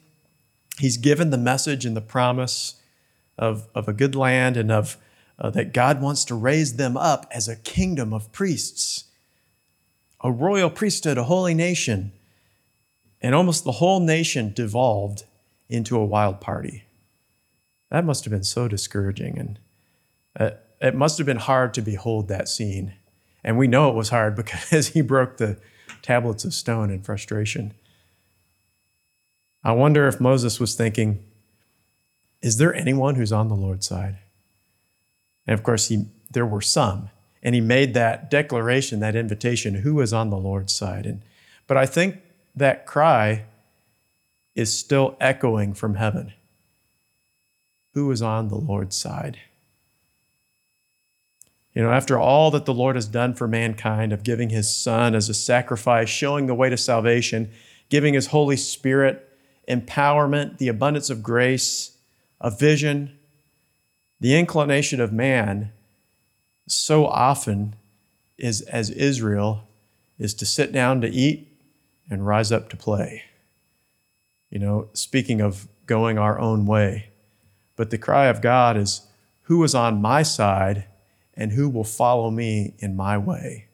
he's 0.79 0.97
given 0.97 1.31
the 1.31 1.39
message 1.39 1.85
and 1.85 1.97
the 1.97 2.01
promise 2.01 2.81
of, 3.37 3.67
of 3.75 3.89
a 3.89 3.93
good 3.93 4.15
land 4.15 4.57
and 4.57 4.71
of 4.71 4.97
uh, 5.41 5.51
that 5.51 5.73
God 5.73 6.01
wants 6.01 6.25
to 6.27 6.37
raise 6.37 6.77
them 6.77 6.97
up 6.97 7.27
as 7.33 7.49
a 7.49 7.57
kingdom 7.57 8.13
of 8.13 8.31
priests, 8.31 9.05
a 10.23 10.31
royal 10.31 10.71
priesthood, 10.71 11.19
a 11.19 11.25
holy 11.25 11.55
nation. 11.55 12.13
And 13.21 13.35
almost 13.35 13.65
the 13.65 13.73
whole 13.73 13.99
nation 13.99 14.53
devolved 14.53 15.25
into 15.69 15.97
a 15.97 16.05
wild 16.05 16.41
party. 16.41 16.85
That 17.90 18.04
must 18.04 18.25
have 18.25 18.30
been 18.30 18.45
so 18.45 18.68
discouraging. 18.68 19.38
And 19.38 19.59
uh, 20.38 20.50
it 20.80 20.95
must 20.95 21.18
have 21.18 21.26
been 21.26 21.38
hard 21.38 21.75
to 21.75 21.83
behold 21.83 22.28
that 22.28 22.49
scene. 22.49 22.95
And 23.42 23.57
we 23.57 23.66
know 23.66 23.88
it 23.88 23.95
was 23.95 24.11
hard 24.11 24.37
because 24.42 24.88
he 24.88 25.00
broke 25.00 25.37
the 25.37 25.59
tablets 26.02 26.45
of 26.45 26.54
stone 26.54 26.90
in 26.90 27.02
frustration. 27.02 27.75
I 29.64 29.73
wonder 29.73 30.07
if 30.07 30.21
Moses 30.21 30.61
was 30.61 30.75
thinking, 30.75 31.25
is 32.40 32.59
there 32.59 32.75
anyone 32.75 33.16
who's 33.16 33.33
on 33.33 33.49
the 33.49 33.57
Lord's 33.57 33.87
side? 33.87 34.18
And 35.47 35.54
of 35.54 35.62
course, 35.64 35.88
he, 35.88 36.07
there 36.30 36.47
were 36.47 36.61
some. 36.61 37.11
And 37.42 37.54
he 37.54 37.61
made 37.61 37.95
that 37.95 38.30
declaration, 38.30 39.00
that 39.00 39.16
invitation, 39.16 39.76
who 39.76 40.00
is 40.00 40.12
on 40.12 40.30
the 40.30 40.37
Lord's 40.37 40.73
side? 40.73 41.07
And, 41.07 41.23
but 41.66 41.76
I 41.76 41.87
think 41.87 42.18
that 42.54 42.87
cry 42.87 43.45
is 44.54 44.76
still 44.76 45.16
echoing 45.21 45.73
from 45.73 45.95
heaven 45.95 46.33
who 48.05 48.11
is 48.11 48.23
on 48.23 48.49
the 48.49 48.57
Lord's 48.57 48.97
side. 48.97 49.38
You 51.75 51.83
know, 51.83 51.93
after 51.93 52.19
all 52.19 52.50
that 52.50 52.64
the 52.64 52.75
Lord 52.75 52.97
has 52.97 53.07
done 53.07 53.35
for 53.35 53.47
mankind, 53.47 54.12
of 54.12 54.23
giving 54.23 54.50
his 54.50 54.75
Son 54.75 55.14
as 55.14 55.28
a 55.28 55.35
sacrifice, 55.35 56.09
showing 56.09 56.47
the 56.47 56.55
way 56.55 56.69
to 56.71 56.76
salvation, 56.76 57.50
giving 57.88 58.14
his 58.14 58.28
Holy 58.28 58.57
Spirit 58.57 59.28
empowerment, 59.69 60.59
the 60.59 60.69
abundance 60.69 61.11
of 61.11 61.23
grace, 61.23 61.97
a 62.40 62.50
vision, 62.50 63.17
the 64.21 64.37
inclination 64.37 65.00
of 65.00 65.12
man, 65.12 65.73
so 66.67 67.07
often 67.07 67.76
is 68.37 68.62
as 68.62 68.90
Israel 68.90 69.69
is 70.19 70.35
to 70.35 70.47
sit 70.47 70.73
down 70.73 71.00
to 71.00 71.09
eat 71.09 71.49
and 72.11 72.26
rise 72.26 72.50
up 72.50 72.69
to 72.71 72.76
play. 72.76 73.23
You 74.50 74.59
know, 74.59 74.88
speaking 74.95 75.40
of 75.40 75.69
going 75.88 76.19
our 76.19 76.38
own 76.38 76.67
way. 76.67 77.08
But 77.79 77.91
the 77.91 77.97
cry 77.97 78.27
of 78.27 78.43
God 78.43 78.77
is, 78.77 79.03
Who 79.43 79.63
is 79.63 79.73
on 79.73 80.03
my 80.03 80.25
side 80.25 80.87
and 81.33 81.53
who 81.53 81.69
will 81.69 81.85
follow 81.85 82.29
me 82.29 82.75
in 82.81 82.97
my 82.97 83.17
way? 83.17 83.69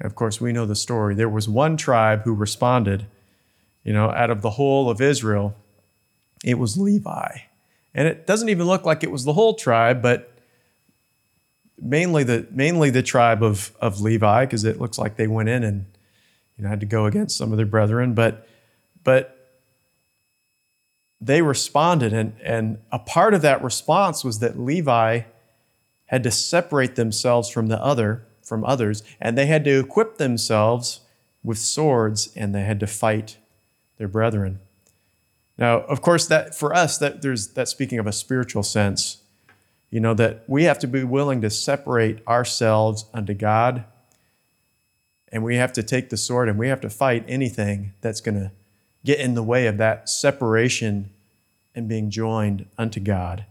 And 0.00 0.06
of 0.10 0.16
course, 0.16 0.40
we 0.40 0.52
know 0.52 0.66
the 0.66 0.74
story. 0.74 1.14
There 1.14 1.28
was 1.28 1.48
one 1.48 1.76
tribe 1.76 2.24
who 2.24 2.34
responded, 2.34 3.06
you 3.84 3.92
know, 3.92 4.10
out 4.10 4.30
of 4.30 4.42
the 4.42 4.50
whole 4.50 4.90
of 4.90 5.00
Israel, 5.00 5.54
it 6.44 6.58
was 6.58 6.76
Levi. 6.76 7.38
And 7.94 8.08
it 8.08 8.26
doesn't 8.26 8.48
even 8.48 8.66
look 8.66 8.84
like 8.84 9.04
it 9.04 9.12
was 9.12 9.22
the 9.22 9.34
whole 9.34 9.54
tribe, 9.54 10.02
but 10.02 10.32
mainly 11.80 12.24
the 12.24 12.48
mainly 12.50 12.90
the 12.90 13.02
tribe 13.02 13.44
of, 13.44 13.70
of 13.80 14.00
Levi, 14.00 14.44
because 14.44 14.64
it 14.64 14.80
looks 14.80 14.98
like 14.98 15.14
they 15.14 15.28
went 15.28 15.48
in 15.48 15.62
and 15.62 15.86
you 16.56 16.64
know 16.64 16.70
had 16.70 16.80
to 16.80 16.86
go 16.86 17.06
against 17.06 17.36
some 17.38 17.52
of 17.52 17.58
their 17.58 17.66
brethren. 17.66 18.12
But 18.12 18.48
but 19.04 19.31
they 21.22 21.40
responded. 21.40 22.12
And, 22.12 22.34
and 22.42 22.78
a 22.90 22.98
part 22.98 23.32
of 23.32 23.42
that 23.42 23.62
response 23.62 24.24
was 24.24 24.40
that 24.40 24.58
Levi 24.58 25.22
had 26.06 26.22
to 26.24 26.30
separate 26.30 26.96
themselves 26.96 27.48
from 27.48 27.68
the 27.68 27.82
other, 27.82 28.26
from 28.42 28.64
others, 28.64 29.02
and 29.20 29.38
they 29.38 29.46
had 29.46 29.64
to 29.64 29.78
equip 29.78 30.18
themselves 30.18 31.00
with 31.44 31.58
swords 31.58 32.30
and 32.36 32.54
they 32.54 32.64
had 32.64 32.80
to 32.80 32.86
fight 32.86 33.38
their 33.98 34.08
brethren. 34.08 34.58
Now, 35.56 35.82
of 35.82 36.02
course, 36.02 36.26
that 36.26 36.54
for 36.54 36.74
us, 36.74 36.98
that 36.98 37.22
there's 37.22 37.48
that 37.48 37.68
speaking 37.68 37.98
of 37.98 38.06
a 38.06 38.12
spiritual 38.12 38.62
sense, 38.62 39.18
you 39.90 40.00
know, 40.00 40.14
that 40.14 40.44
we 40.46 40.64
have 40.64 40.78
to 40.80 40.86
be 40.86 41.04
willing 41.04 41.40
to 41.42 41.50
separate 41.50 42.26
ourselves 42.26 43.04
unto 43.14 43.34
God. 43.34 43.84
And 45.30 45.44
we 45.44 45.56
have 45.56 45.72
to 45.74 45.82
take 45.82 46.10
the 46.10 46.16
sword 46.16 46.48
and 46.48 46.58
we 46.58 46.68
have 46.68 46.80
to 46.80 46.90
fight 46.90 47.24
anything 47.28 47.92
that's 48.00 48.20
going 48.20 48.34
to 48.34 48.50
get 49.04 49.18
in 49.18 49.34
the 49.34 49.42
way 49.42 49.66
of 49.66 49.78
that 49.78 50.08
separation 50.08 51.10
and 51.74 51.88
being 51.88 52.10
joined 52.10 52.66
unto 52.76 53.00
God 53.00 53.46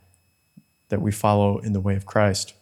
that 0.89 1.01
we 1.01 1.11
follow 1.11 1.57
in 1.59 1.73
the 1.73 1.79
way 1.79 1.95
of 1.95 2.05
Christ. 2.05 2.53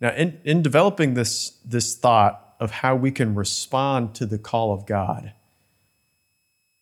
Now, 0.00 0.10
in, 0.10 0.40
in 0.44 0.62
developing 0.62 1.14
this, 1.14 1.58
this 1.64 1.96
thought 1.96 2.54
of 2.60 2.70
how 2.70 2.94
we 2.94 3.10
can 3.10 3.34
respond 3.34 4.14
to 4.16 4.26
the 4.26 4.38
call 4.38 4.72
of 4.72 4.86
God, 4.86 5.32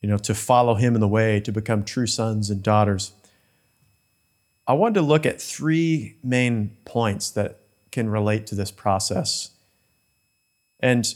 you 0.03 0.09
know, 0.09 0.19
to 0.19 0.35
follow 0.35 0.75
Him 0.75 0.95
in 0.95 1.01
the 1.01 1.09
way, 1.09 1.41
to 1.41 1.53
become 1.53 1.83
true 1.83 2.07
sons 2.07 2.51
and 2.51 2.63
daughters, 2.63 3.13
I 4.67 4.75
wanted 4.75 4.95
to 4.95 5.03
look 5.03 5.25
at 5.25 5.41
three 5.41 6.17
main 6.23 6.77
points 6.85 7.31
that 7.31 7.61
can 7.91 8.11
relate 8.11 8.47
to 8.49 8.55
this 8.55 8.71
process. 8.71 9.51
And 10.81 11.07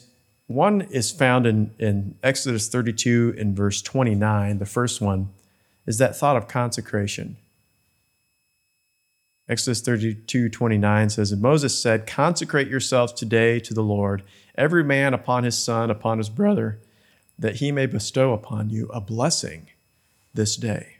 one 0.51 0.81
is 0.81 1.13
found 1.13 1.47
in, 1.47 1.71
in 1.79 2.17
Exodus 2.25 2.67
32 2.67 3.37
in 3.39 3.55
verse 3.55 3.81
29. 3.81 4.59
The 4.59 4.67
first 4.67 5.01
one 5.01 5.29
is 5.87 5.99
that 5.99 6.17
thought 6.17 6.37
of 6.37 6.49
consecration. 6.49 7.37
Exodus 9.49 9.81
32 9.81 10.49
29 10.49 11.11
says, 11.11 11.31
And 11.31 11.41
Moses 11.41 11.81
said, 11.81 12.05
Consecrate 12.05 12.67
yourselves 12.67 13.13
today 13.13 13.61
to 13.61 13.73
the 13.73 13.85
Lord, 13.85 14.25
every 14.57 14.83
man 14.83 15.15
upon 15.15 15.45
his 15.45 15.57
son, 15.57 15.89
upon 15.89 16.19
his 16.19 16.29
brother, 16.29 16.81
that 17.39 17.57
he 17.57 17.71
may 17.71 17.87
bestow 17.87 18.33
upon 18.33 18.71
you 18.71 18.89
a 18.89 19.01
blessing 19.01 19.69
this 20.35 20.57
day. 20.57 20.97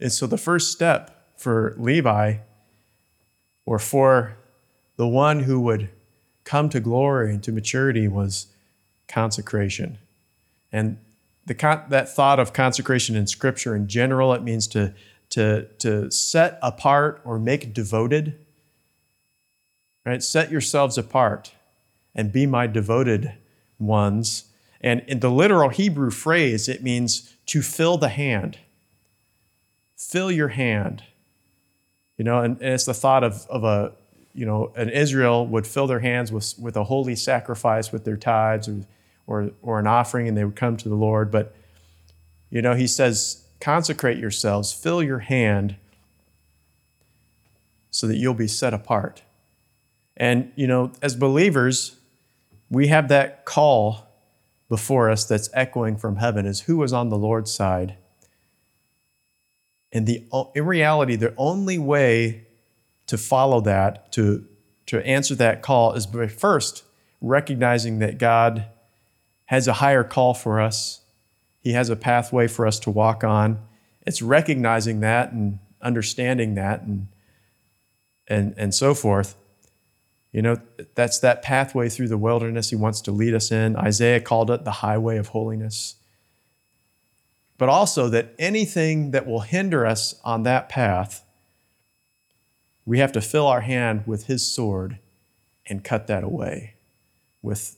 And 0.00 0.10
so 0.10 0.26
the 0.26 0.38
first 0.38 0.72
step 0.72 1.26
for 1.36 1.74
Levi, 1.76 2.38
or 3.66 3.78
for 3.78 4.38
the 4.96 5.06
one 5.06 5.40
who 5.40 5.60
would 5.60 5.90
come 6.48 6.70
to 6.70 6.80
glory 6.80 7.30
and 7.30 7.42
to 7.44 7.52
maturity 7.52 8.08
was 8.08 8.46
consecration. 9.06 9.98
And 10.72 10.96
the 11.44 11.54
that 11.90 12.08
thought 12.08 12.40
of 12.40 12.54
consecration 12.54 13.14
in 13.16 13.26
Scripture 13.26 13.76
in 13.76 13.86
general, 13.86 14.32
it 14.32 14.42
means 14.42 14.66
to, 14.68 14.94
to, 15.28 15.66
to 15.80 16.10
set 16.10 16.58
apart 16.62 17.20
or 17.22 17.38
make 17.38 17.74
devoted. 17.74 18.34
Right? 20.06 20.22
Set 20.22 20.50
yourselves 20.50 20.96
apart 20.96 21.52
and 22.14 22.32
be 22.32 22.46
my 22.46 22.66
devoted 22.66 23.34
ones. 23.78 24.44
And 24.80 25.02
in 25.06 25.20
the 25.20 25.30
literal 25.30 25.68
Hebrew 25.68 26.10
phrase, 26.10 26.66
it 26.66 26.82
means 26.82 27.34
to 27.46 27.60
fill 27.60 27.98
the 27.98 28.08
hand. 28.08 28.58
Fill 29.98 30.32
your 30.32 30.48
hand. 30.48 31.02
You 32.16 32.24
know, 32.24 32.40
and, 32.40 32.56
and 32.62 32.72
it's 32.72 32.86
the 32.86 32.94
thought 32.94 33.22
of, 33.22 33.46
of 33.50 33.64
a 33.64 33.92
you 34.38 34.46
know, 34.46 34.72
an 34.76 34.88
Israel 34.88 35.48
would 35.48 35.66
fill 35.66 35.88
their 35.88 35.98
hands 35.98 36.30
with, 36.30 36.54
with 36.60 36.76
a 36.76 36.84
holy 36.84 37.16
sacrifice 37.16 37.90
with 37.90 38.04
their 38.04 38.16
tithes 38.16 38.68
or, 38.68 38.82
or, 39.26 39.50
or 39.62 39.80
an 39.80 39.88
offering 39.88 40.28
and 40.28 40.36
they 40.36 40.44
would 40.44 40.54
come 40.54 40.76
to 40.76 40.88
the 40.88 40.94
Lord. 40.94 41.32
But, 41.32 41.56
you 42.48 42.62
know, 42.62 42.74
he 42.74 42.86
says, 42.86 43.42
consecrate 43.60 44.16
yourselves, 44.16 44.72
fill 44.72 45.02
your 45.02 45.18
hand 45.18 45.74
so 47.90 48.06
that 48.06 48.16
you'll 48.16 48.32
be 48.32 48.46
set 48.46 48.72
apart. 48.72 49.22
And, 50.16 50.52
you 50.54 50.68
know, 50.68 50.92
as 51.02 51.16
believers, 51.16 51.96
we 52.70 52.86
have 52.86 53.08
that 53.08 53.44
call 53.44 54.06
before 54.68 55.10
us 55.10 55.24
that's 55.24 55.50
echoing 55.52 55.96
from 55.96 56.16
heaven 56.16 56.46
is 56.46 56.60
who 56.60 56.80
is 56.84 56.92
on 56.92 57.08
the 57.08 57.18
Lord's 57.18 57.52
side. 57.52 57.96
And 59.92 60.06
the, 60.06 60.24
in 60.54 60.64
reality, 60.64 61.16
the 61.16 61.34
only 61.36 61.78
way 61.78 62.44
to 63.08 63.18
follow 63.18 63.60
that, 63.62 64.12
to, 64.12 64.46
to 64.86 65.04
answer 65.04 65.34
that 65.34 65.60
call, 65.60 65.94
is 65.94 66.06
by 66.06 66.28
first 66.28 66.84
recognizing 67.20 67.98
that 67.98 68.18
God 68.18 68.66
has 69.46 69.66
a 69.66 69.74
higher 69.74 70.04
call 70.04 70.34
for 70.34 70.60
us. 70.60 71.00
He 71.60 71.72
has 71.72 71.90
a 71.90 71.96
pathway 71.96 72.46
for 72.46 72.66
us 72.66 72.78
to 72.80 72.90
walk 72.90 73.24
on. 73.24 73.58
It's 74.06 74.22
recognizing 74.22 75.00
that 75.00 75.32
and 75.32 75.58
understanding 75.82 76.54
that 76.54 76.82
and, 76.82 77.08
and, 78.26 78.54
and 78.56 78.74
so 78.74 78.94
forth. 78.94 79.34
You 80.32 80.42
know, 80.42 80.60
that's 80.94 81.18
that 81.20 81.42
pathway 81.42 81.88
through 81.88 82.08
the 82.08 82.18
wilderness 82.18 82.70
he 82.70 82.76
wants 82.76 83.00
to 83.02 83.10
lead 83.10 83.34
us 83.34 83.50
in. 83.50 83.74
Isaiah 83.76 84.20
called 84.20 84.50
it 84.50 84.64
the 84.64 84.70
highway 84.70 85.16
of 85.16 85.28
holiness. 85.28 85.96
But 87.56 87.68
also 87.68 88.08
that 88.10 88.34
anything 88.38 89.10
that 89.12 89.26
will 89.26 89.40
hinder 89.40 89.84
us 89.86 90.14
on 90.24 90.42
that 90.44 90.68
path 90.68 91.24
we 92.88 93.00
have 93.00 93.12
to 93.12 93.20
fill 93.20 93.46
our 93.46 93.60
hand 93.60 94.02
with 94.06 94.28
his 94.28 94.50
sword 94.50 94.98
and 95.66 95.84
cut 95.84 96.06
that 96.06 96.24
away 96.24 96.72
with, 97.42 97.76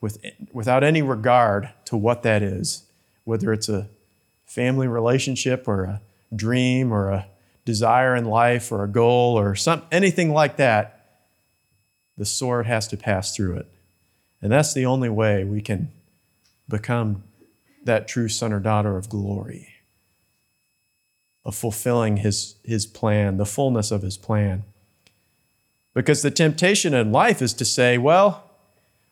with, 0.00 0.18
without 0.52 0.82
any 0.82 1.00
regard 1.00 1.70
to 1.84 1.96
what 1.96 2.24
that 2.24 2.42
is, 2.42 2.82
whether 3.22 3.52
it's 3.52 3.68
a 3.68 3.86
family 4.44 4.88
relationship 4.88 5.68
or 5.68 5.84
a 5.84 6.00
dream 6.34 6.90
or 6.90 7.10
a 7.10 7.26
desire 7.64 8.16
in 8.16 8.24
life 8.24 8.72
or 8.72 8.82
a 8.82 8.88
goal 8.88 9.38
or 9.38 9.54
some, 9.54 9.80
anything 9.92 10.32
like 10.32 10.56
that, 10.56 11.22
the 12.18 12.24
sword 12.24 12.66
has 12.66 12.88
to 12.88 12.96
pass 12.96 13.36
through 13.36 13.58
it. 13.58 13.68
And 14.42 14.50
that's 14.50 14.74
the 14.74 14.86
only 14.86 15.08
way 15.08 15.44
we 15.44 15.60
can 15.60 15.92
become 16.68 17.22
that 17.84 18.08
true 18.08 18.28
son 18.28 18.52
or 18.52 18.58
daughter 18.58 18.96
of 18.96 19.08
glory, 19.08 19.68
of 21.44 21.54
fulfilling 21.54 22.18
his, 22.18 22.56
his 22.64 22.86
plan, 22.86 23.36
the 23.36 23.46
fullness 23.46 23.90
of 23.90 24.02
his 24.02 24.16
plan. 24.16 24.62
Because 25.94 26.22
the 26.22 26.30
temptation 26.30 26.94
in 26.94 27.12
life 27.12 27.42
is 27.42 27.52
to 27.54 27.64
say, 27.64 27.98
well, 27.98 28.50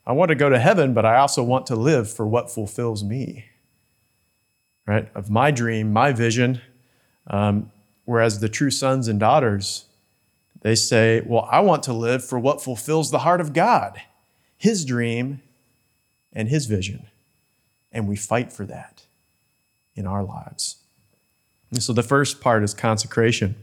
I 0.06 0.12
want 0.12 0.30
to 0.30 0.34
go 0.34 0.48
to 0.48 0.58
heaven, 0.58 0.94
but 0.94 1.04
I 1.04 1.16
also 1.16 1.42
want 1.42 1.66
to 1.66 1.76
live 1.76 2.10
for 2.10 2.26
what 2.26 2.50
fulfills 2.50 3.04
me, 3.04 3.46
right? 4.86 5.08
Of 5.14 5.30
my 5.30 5.50
dream, 5.50 5.92
my 5.92 6.12
vision. 6.12 6.60
Um, 7.26 7.70
whereas 8.04 8.40
the 8.40 8.48
true 8.48 8.70
sons 8.70 9.08
and 9.08 9.20
daughters, 9.20 9.84
they 10.62 10.74
say, 10.74 11.22
well, 11.26 11.48
I 11.50 11.60
want 11.60 11.82
to 11.84 11.92
live 11.92 12.24
for 12.24 12.38
what 12.38 12.62
fulfills 12.62 13.10
the 13.10 13.20
heart 13.20 13.40
of 13.40 13.52
God, 13.52 14.00
his 14.56 14.84
dream 14.84 15.42
and 16.32 16.48
his 16.48 16.66
vision. 16.66 17.06
And 17.92 18.08
we 18.08 18.16
fight 18.16 18.52
for 18.52 18.64
that 18.66 19.04
in 19.94 20.06
our 20.06 20.22
lives. 20.22 20.79
And 21.70 21.82
so 21.82 21.92
the 21.92 22.02
first 22.02 22.40
part 22.40 22.62
is 22.62 22.74
consecration. 22.74 23.56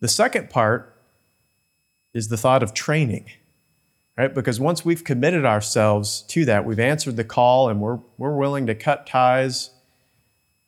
The 0.00 0.08
second 0.08 0.50
part 0.50 0.94
is 2.14 2.28
the 2.28 2.36
thought 2.36 2.62
of 2.62 2.74
training, 2.74 3.26
right? 4.16 4.34
Because 4.34 4.60
once 4.60 4.84
we've 4.84 5.04
committed 5.04 5.44
ourselves 5.44 6.22
to 6.28 6.44
that, 6.44 6.64
we've 6.64 6.78
answered 6.78 7.16
the 7.16 7.24
call 7.24 7.68
and 7.68 7.80
we're, 7.80 7.98
we're 8.16 8.36
willing 8.36 8.66
to 8.66 8.74
cut 8.74 9.06
ties 9.06 9.70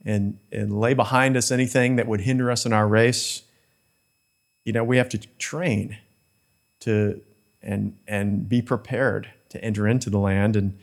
and, 0.04 0.38
and 0.50 0.80
lay 0.80 0.94
behind 0.94 1.36
us 1.36 1.50
anything 1.50 1.96
that 1.96 2.06
would 2.06 2.22
hinder 2.22 2.50
us 2.50 2.64
in 2.64 2.72
our 2.72 2.88
race. 2.88 3.42
You 4.64 4.72
know, 4.72 4.84
we 4.84 4.96
have 4.96 5.08
to 5.10 5.18
train 5.38 5.98
to 6.80 7.20
and 7.62 7.96
and 8.08 8.48
be 8.48 8.62
prepared 8.62 9.30
to 9.50 9.62
enter 9.62 9.86
into 9.86 10.10
the 10.10 10.18
land 10.18 10.56
and 10.56 10.78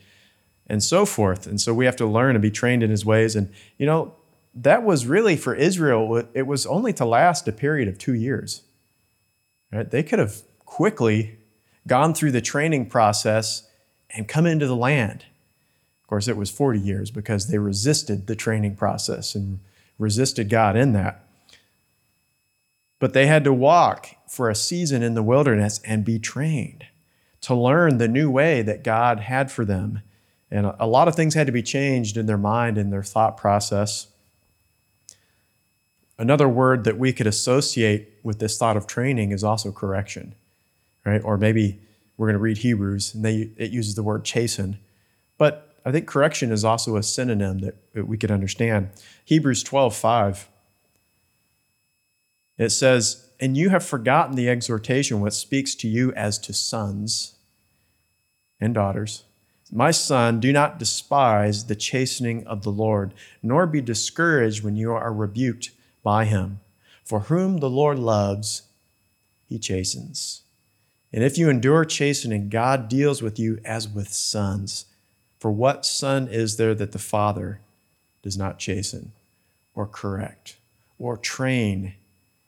and 0.66 0.82
so 0.82 1.06
forth. 1.06 1.46
And 1.46 1.60
so 1.60 1.72
we 1.72 1.86
have 1.86 1.96
to 1.96 2.06
learn 2.06 2.36
and 2.36 2.42
be 2.42 2.50
trained 2.50 2.82
in 2.82 2.90
his 2.90 3.04
ways. 3.04 3.34
And 3.34 3.50
you 3.78 3.86
know, 3.86 4.14
that 4.54 4.82
was 4.82 5.06
really 5.06 5.36
for 5.36 5.54
Israel, 5.54 6.24
it 6.34 6.46
was 6.46 6.66
only 6.66 6.92
to 6.94 7.04
last 7.04 7.46
a 7.48 7.52
period 7.52 7.88
of 7.88 7.98
two 7.98 8.14
years. 8.14 8.62
Right? 9.72 9.90
They 9.90 10.02
could 10.02 10.18
have 10.18 10.42
quickly 10.64 11.38
gone 11.86 12.14
through 12.14 12.32
the 12.32 12.40
training 12.40 12.86
process 12.86 13.68
and 14.10 14.28
come 14.28 14.46
into 14.46 14.66
the 14.66 14.76
land. 14.76 15.24
Of 16.02 16.08
course, 16.08 16.28
it 16.28 16.36
was 16.36 16.50
40 16.50 16.78
years 16.78 17.10
because 17.10 17.48
they 17.48 17.58
resisted 17.58 18.26
the 18.26 18.36
training 18.36 18.76
process 18.76 19.34
and 19.34 19.60
resisted 19.98 20.48
God 20.48 20.76
in 20.76 20.92
that. 20.92 21.24
But 22.98 23.12
they 23.12 23.26
had 23.26 23.44
to 23.44 23.52
walk 23.52 24.08
for 24.26 24.48
a 24.48 24.54
season 24.54 25.02
in 25.02 25.14
the 25.14 25.22
wilderness 25.22 25.80
and 25.84 26.04
be 26.04 26.18
trained 26.18 26.86
to 27.42 27.54
learn 27.54 27.98
the 27.98 28.08
new 28.08 28.30
way 28.30 28.62
that 28.62 28.82
God 28.82 29.20
had 29.20 29.50
for 29.50 29.64
them. 29.64 30.02
And 30.50 30.72
a 30.78 30.86
lot 30.86 31.08
of 31.08 31.14
things 31.14 31.34
had 31.34 31.46
to 31.46 31.52
be 31.52 31.62
changed 31.62 32.16
in 32.16 32.26
their 32.26 32.38
mind 32.38 32.78
and 32.78 32.92
their 32.92 33.02
thought 33.02 33.36
process. 33.36 34.08
Another 36.18 36.48
word 36.48 36.84
that 36.84 36.98
we 36.98 37.12
could 37.12 37.26
associate 37.26 38.08
with 38.22 38.40
this 38.40 38.58
thought 38.58 38.76
of 38.76 38.86
training 38.86 39.30
is 39.30 39.44
also 39.44 39.70
correction 39.70 40.34
right? 41.08 41.22
Or 41.24 41.36
maybe 41.36 41.80
we're 42.16 42.26
going 42.26 42.34
to 42.34 42.42
read 42.42 42.58
Hebrews 42.58 43.14
and 43.14 43.24
they, 43.24 43.50
it 43.56 43.70
uses 43.70 43.94
the 43.94 44.02
word 44.02 44.24
chasten. 44.24 44.78
But 45.38 45.74
I 45.84 45.92
think 45.92 46.06
correction 46.06 46.52
is 46.52 46.64
also 46.64 46.96
a 46.96 47.02
synonym 47.02 47.60
that, 47.60 47.94
that 47.94 48.06
we 48.06 48.18
could 48.18 48.30
understand. 48.30 48.90
Hebrews 49.24 49.62
12, 49.62 49.96
5. 49.96 50.48
It 52.58 52.70
says, 52.70 53.30
And 53.40 53.56
you 53.56 53.70
have 53.70 53.84
forgotten 53.84 54.36
the 54.36 54.48
exhortation 54.48 55.20
which 55.20 55.34
speaks 55.34 55.74
to 55.76 55.88
you 55.88 56.12
as 56.12 56.38
to 56.40 56.52
sons 56.52 57.36
and 58.60 58.74
daughters. 58.74 59.24
My 59.70 59.90
son, 59.90 60.40
do 60.40 60.52
not 60.52 60.78
despise 60.78 61.66
the 61.66 61.76
chastening 61.76 62.46
of 62.46 62.62
the 62.62 62.70
Lord, 62.70 63.12
nor 63.42 63.66
be 63.66 63.80
discouraged 63.80 64.64
when 64.64 64.76
you 64.76 64.92
are 64.92 65.12
rebuked 65.12 65.70
by 66.02 66.24
him. 66.24 66.60
For 67.04 67.20
whom 67.20 67.58
the 67.58 67.70
Lord 67.70 67.98
loves, 67.98 68.62
he 69.48 69.58
chastens 69.58 70.42
and 71.12 71.24
if 71.24 71.38
you 71.38 71.48
endure 71.48 71.84
chastening, 71.84 72.48
God 72.48 72.88
deals 72.88 73.22
with 73.22 73.38
you 73.38 73.58
as 73.64 73.88
with 73.88 74.12
sons. 74.12 74.86
For 75.38 75.50
what 75.50 75.86
son 75.86 76.28
is 76.28 76.56
there 76.56 76.74
that 76.74 76.92
the 76.92 76.98
Father 76.98 77.60
does 78.22 78.36
not 78.36 78.58
chasten 78.58 79.12
or 79.74 79.86
correct 79.86 80.56
or 80.98 81.16
train 81.16 81.94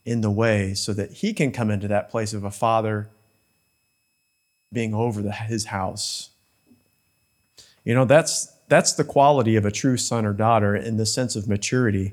in 0.04 0.20
the 0.20 0.30
way 0.30 0.74
so 0.74 0.92
that 0.92 1.12
he 1.12 1.32
can 1.32 1.52
come 1.52 1.70
into 1.70 1.88
that 1.88 2.10
place 2.10 2.34
of 2.34 2.44
a 2.44 2.50
father 2.50 3.08
being 4.72 4.92
over 4.92 5.22
the, 5.22 5.32
his 5.32 5.66
house? 5.66 6.30
You 7.84 7.94
know, 7.94 8.04
that's, 8.04 8.52
that's 8.68 8.92
the 8.92 9.04
quality 9.04 9.56
of 9.56 9.64
a 9.64 9.70
true 9.70 9.96
son 9.96 10.26
or 10.26 10.34
daughter 10.34 10.76
in 10.76 10.98
the 10.98 11.06
sense 11.06 11.34
of 11.34 11.48
maturity. 11.48 12.12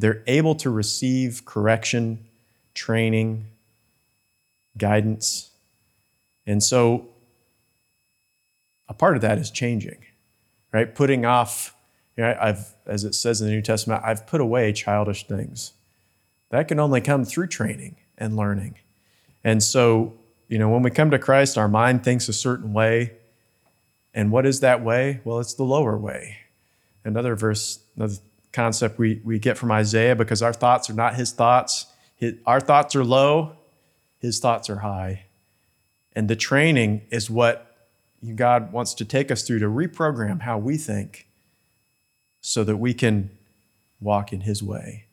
They're 0.00 0.22
able 0.26 0.54
to 0.56 0.70
receive 0.70 1.44
correction, 1.44 2.26
training, 2.74 3.46
guidance 4.76 5.50
and 6.50 6.62
so 6.62 7.06
a 8.88 8.94
part 8.94 9.14
of 9.14 9.22
that 9.22 9.38
is 9.38 9.52
changing, 9.52 9.98
right? 10.72 10.92
Putting 10.92 11.24
off, 11.24 11.74
you 12.16 12.24
know, 12.24 12.36
I've, 12.40 12.74
as 12.86 13.04
it 13.04 13.14
says 13.14 13.40
in 13.40 13.46
the 13.46 13.52
New 13.52 13.62
Testament, 13.62 14.02
I've 14.04 14.26
put 14.26 14.40
away 14.40 14.72
childish 14.72 15.28
things. 15.28 15.74
That 16.50 16.66
can 16.66 16.80
only 16.80 17.00
come 17.00 17.24
through 17.24 17.46
training 17.46 17.94
and 18.18 18.36
learning. 18.36 18.74
And 19.44 19.62
so, 19.62 20.14
you 20.48 20.58
know, 20.58 20.68
when 20.68 20.82
we 20.82 20.90
come 20.90 21.12
to 21.12 21.20
Christ, 21.20 21.56
our 21.56 21.68
mind 21.68 22.02
thinks 22.02 22.28
a 22.28 22.32
certain 22.32 22.72
way. 22.72 23.12
And 24.12 24.32
what 24.32 24.44
is 24.44 24.58
that 24.58 24.82
way? 24.82 25.20
Well, 25.22 25.38
it's 25.38 25.54
the 25.54 25.62
lower 25.62 25.96
way. 25.96 26.38
Another 27.04 27.36
verse, 27.36 27.78
another 27.94 28.16
concept 28.52 28.98
we, 28.98 29.20
we 29.24 29.38
get 29.38 29.56
from 29.56 29.70
Isaiah 29.70 30.16
because 30.16 30.42
our 30.42 30.52
thoughts 30.52 30.90
are 30.90 30.94
not 30.94 31.14
his 31.14 31.32
thoughts. 31.32 31.86
His, 32.16 32.34
our 32.46 32.60
thoughts 32.60 32.96
are 32.96 33.04
low, 33.04 33.52
his 34.18 34.38
thoughts 34.38 34.68
are 34.68 34.80
high. 34.80 35.24
And 36.14 36.28
the 36.28 36.36
training 36.36 37.02
is 37.10 37.30
what 37.30 37.70
God 38.34 38.72
wants 38.72 38.94
to 38.94 39.04
take 39.04 39.30
us 39.30 39.42
through 39.42 39.60
to 39.60 39.66
reprogram 39.66 40.42
how 40.42 40.58
we 40.58 40.76
think 40.76 41.26
so 42.40 42.64
that 42.64 42.76
we 42.76 42.94
can 42.94 43.30
walk 44.00 44.32
in 44.32 44.42
His 44.42 44.62
way. 44.62 45.04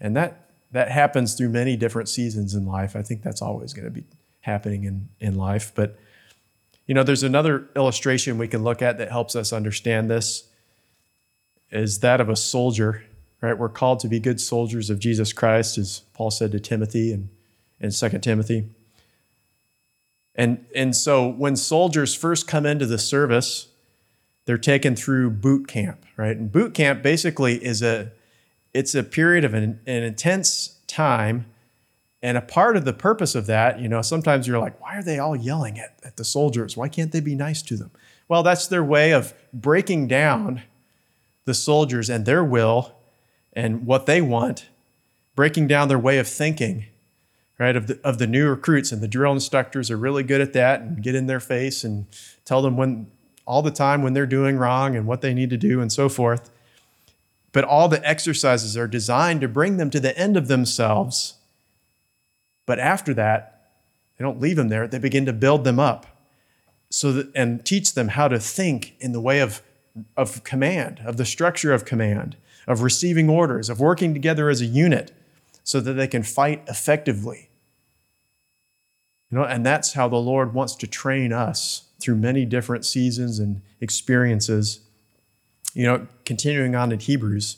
And 0.00 0.16
that, 0.16 0.50
that 0.72 0.90
happens 0.90 1.34
through 1.34 1.50
many 1.50 1.76
different 1.76 2.08
seasons 2.08 2.54
in 2.54 2.66
life. 2.66 2.96
I 2.96 3.02
think 3.02 3.22
that's 3.22 3.42
always 3.42 3.72
going 3.72 3.86
to 3.86 3.90
be 3.90 4.04
happening 4.42 4.84
in, 4.84 5.08
in 5.20 5.36
life. 5.36 5.72
But, 5.74 5.98
you 6.86 6.94
know, 6.94 7.02
there's 7.02 7.22
another 7.22 7.68
illustration 7.74 8.38
we 8.38 8.48
can 8.48 8.62
look 8.62 8.82
at 8.82 8.98
that 8.98 9.10
helps 9.10 9.34
us 9.34 9.52
understand 9.52 10.10
this 10.10 10.44
is 11.70 12.00
that 12.00 12.20
of 12.20 12.28
a 12.28 12.36
soldier, 12.36 13.04
right? 13.40 13.56
We're 13.56 13.68
called 13.68 14.00
to 14.00 14.08
be 14.08 14.20
good 14.20 14.40
soldiers 14.40 14.90
of 14.90 14.98
Jesus 14.98 15.32
Christ, 15.32 15.78
as 15.78 16.02
Paul 16.12 16.30
said 16.30 16.52
to 16.52 16.60
Timothy 16.60 17.12
and 17.12 17.28
in 17.80 17.90
2 17.90 18.18
Timothy. 18.20 18.68
And, 20.34 20.64
and 20.74 20.96
so 20.96 21.28
when 21.28 21.56
soldiers 21.56 22.14
first 22.14 22.48
come 22.48 22.66
into 22.66 22.86
the 22.86 22.98
service, 22.98 23.68
they're 24.46 24.58
taken 24.58 24.96
through 24.96 25.30
boot 25.30 25.68
camp, 25.68 26.04
right? 26.16 26.36
And 26.36 26.50
boot 26.50 26.74
camp 26.74 27.02
basically 27.02 27.64
is 27.64 27.82
a 27.82 28.10
it's 28.72 28.94
a 28.94 29.04
period 29.04 29.44
of 29.44 29.54
an, 29.54 29.80
an 29.86 30.02
intense 30.02 30.80
time. 30.88 31.46
And 32.20 32.36
a 32.36 32.42
part 32.42 32.76
of 32.76 32.84
the 32.84 32.92
purpose 32.92 33.34
of 33.34 33.46
that, 33.46 33.78
you 33.78 33.88
know, 33.88 34.02
sometimes 34.02 34.48
you're 34.48 34.58
like, 34.58 34.80
why 34.80 34.96
are 34.96 35.02
they 35.02 35.18
all 35.18 35.36
yelling 35.36 35.78
at, 35.78 35.98
at 36.04 36.16
the 36.16 36.24
soldiers? 36.24 36.76
Why 36.76 36.88
can't 36.88 37.12
they 37.12 37.20
be 37.20 37.34
nice 37.34 37.62
to 37.62 37.76
them? 37.76 37.90
Well, 38.28 38.42
that's 38.42 38.66
their 38.66 38.82
way 38.82 39.12
of 39.12 39.34
breaking 39.52 40.08
down 40.08 40.62
the 41.44 41.54
soldiers 41.54 42.08
and 42.08 42.26
their 42.26 42.44
will 42.44 42.94
and 43.52 43.86
what 43.86 44.06
they 44.06 44.20
want, 44.20 44.68
breaking 45.34 45.68
down 45.68 45.88
their 45.88 45.98
way 45.98 46.18
of 46.18 46.26
thinking 46.26 46.86
right, 47.58 47.76
of 47.76 47.86
the, 47.86 48.00
of 48.02 48.18
the 48.18 48.26
new 48.26 48.48
recruits. 48.48 48.92
And 48.92 49.00
the 49.00 49.08
drill 49.08 49.32
instructors 49.32 49.90
are 49.90 49.96
really 49.96 50.22
good 50.22 50.40
at 50.40 50.52
that 50.54 50.80
and 50.80 51.02
get 51.02 51.14
in 51.14 51.26
their 51.26 51.40
face 51.40 51.84
and 51.84 52.06
tell 52.44 52.62
them 52.62 52.76
when 52.76 53.10
all 53.46 53.62
the 53.62 53.70
time 53.70 54.02
when 54.02 54.14
they're 54.14 54.26
doing 54.26 54.56
wrong 54.56 54.96
and 54.96 55.06
what 55.06 55.20
they 55.20 55.34
need 55.34 55.50
to 55.50 55.56
do 55.56 55.80
and 55.80 55.92
so 55.92 56.08
forth. 56.08 56.50
But 57.52 57.64
all 57.64 57.88
the 57.88 58.06
exercises 58.06 58.76
are 58.76 58.88
designed 58.88 59.42
to 59.42 59.48
bring 59.48 59.76
them 59.76 59.90
to 59.90 60.00
the 60.00 60.16
end 60.18 60.36
of 60.36 60.48
themselves. 60.48 61.34
But 62.66 62.78
after 62.78 63.14
that, 63.14 63.70
they 64.16 64.24
don't 64.24 64.40
leave 64.40 64.56
them 64.56 64.68
there. 64.68 64.88
They 64.88 64.98
begin 64.98 65.26
to 65.26 65.32
build 65.32 65.64
them 65.64 65.78
up 65.78 66.06
so 66.90 67.12
that, 67.12 67.30
and 67.34 67.64
teach 67.64 67.94
them 67.94 68.08
how 68.08 68.28
to 68.28 68.38
think 68.38 68.94
in 68.98 69.12
the 69.12 69.20
way 69.20 69.40
of, 69.40 69.62
of 70.16 70.44
command, 70.44 71.00
of 71.06 71.16
the 71.16 71.24
structure 71.24 71.72
of 71.72 71.84
command, 71.84 72.36
of 72.66 72.82
receiving 72.82 73.28
orders, 73.30 73.70
of 73.70 73.80
working 73.80 74.14
together 74.14 74.48
as 74.50 74.60
a 74.60 74.66
unit 74.66 75.12
so 75.64 75.80
that 75.80 75.94
they 75.94 76.06
can 76.08 76.22
fight 76.22 76.62
effectively 76.68 77.48
You 79.30 79.38
know, 79.38 79.44
and 79.44 79.66
that's 79.66 79.94
how 79.94 80.08
the 80.08 80.16
Lord 80.16 80.54
wants 80.54 80.76
to 80.76 80.86
train 80.86 81.32
us 81.32 81.88
through 82.00 82.16
many 82.16 82.44
different 82.44 82.84
seasons 82.84 83.40
and 83.40 83.62
experiences. 83.80 84.80
You 85.74 85.84
know, 85.86 86.06
continuing 86.24 86.76
on 86.76 86.92
in 86.92 87.00
Hebrews 87.00 87.56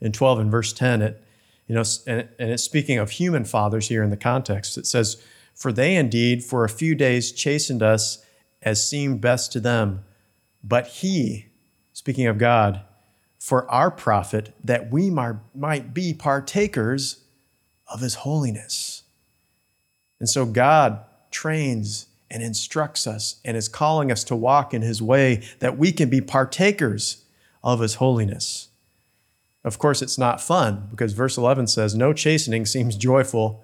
in 0.00 0.12
12 0.12 0.38
and 0.40 0.50
verse 0.50 0.72
10, 0.72 1.02
it, 1.02 1.24
you 1.66 1.74
know, 1.74 1.82
and, 2.06 2.28
and 2.38 2.50
it's 2.52 2.62
speaking 2.62 2.98
of 2.98 3.10
human 3.10 3.44
fathers 3.44 3.88
here 3.88 4.04
in 4.04 4.10
the 4.10 4.16
context. 4.16 4.78
It 4.78 4.86
says, 4.86 5.20
For 5.54 5.72
they 5.72 5.96
indeed 5.96 6.44
for 6.44 6.64
a 6.64 6.68
few 6.68 6.94
days 6.94 7.32
chastened 7.32 7.82
us 7.82 8.24
as 8.62 8.88
seemed 8.88 9.20
best 9.20 9.52
to 9.52 9.60
them, 9.60 10.04
but 10.62 10.86
he, 10.86 11.47
speaking 12.08 12.26
of 12.26 12.38
God, 12.38 12.80
for 13.38 13.70
our 13.70 13.90
profit, 13.90 14.54
that 14.64 14.90
we 14.90 15.10
might 15.10 15.92
be 15.92 16.14
partakers 16.14 17.22
of 17.86 18.00
his 18.00 18.14
holiness. 18.14 19.02
And 20.18 20.26
so 20.26 20.46
God 20.46 21.04
trains 21.30 22.06
and 22.30 22.42
instructs 22.42 23.06
us 23.06 23.42
and 23.44 23.58
is 23.58 23.68
calling 23.68 24.10
us 24.10 24.24
to 24.24 24.34
walk 24.34 24.72
in 24.72 24.80
his 24.80 25.02
way 25.02 25.42
that 25.58 25.76
we 25.76 25.92
can 25.92 26.08
be 26.08 26.22
partakers 26.22 27.26
of 27.62 27.80
his 27.80 27.96
holiness. 27.96 28.68
Of 29.62 29.78
course, 29.78 30.00
it's 30.00 30.16
not 30.16 30.40
fun 30.40 30.86
because 30.88 31.12
verse 31.12 31.36
11 31.36 31.66
says, 31.66 31.94
No 31.94 32.14
chastening 32.14 32.64
seems 32.64 32.96
joyful 32.96 33.62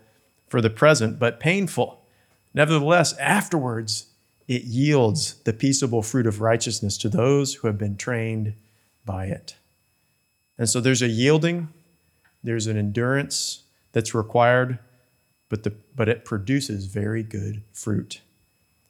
for 0.48 0.60
the 0.60 0.68
present, 0.68 1.18
but 1.18 1.40
painful. 1.40 2.04
Nevertheless, 2.52 3.16
afterwards, 3.16 4.08
it 4.46 4.64
yields 4.64 5.34
the 5.44 5.52
peaceable 5.52 6.02
fruit 6.02 6.26
of 6.26 6.40
righteousness 6.40 6.98
to 6.98 7.08
those 7.08 7.54
who 7.54 7.66
have 7.66 7.78
been 7.78 7.96
trained 7.96 8.54
by 9.04 9.26
it. 9.26 9.56
And 10.58 10.68
so 10.68 10.80
there's 10.80 11.02
a 11.02 11.08
yielding, 11.08 11.68
there's 12.42 12.66
an 12.66 12.76
endurance 12.76 13.62
that's 13.92 14.14
required, 14.14 14.78
but, 15.48 15.62
the, 15.62 15.72
but 15.94 16.08
it 16.08 16.24
produces 16.24 16.86
very 16.86 17.22
good 17.22 17.62
fruit. 17.72 18.20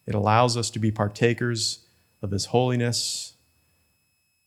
It 0.06 0.14
allows 0.14 0.56
us 0.56 0.70
to 0.70 0.78
be 0.78 0.90
partakers 0.90 1.80
of 2.20 2.30
His 2.30 2.46
holiness 2.46 3.34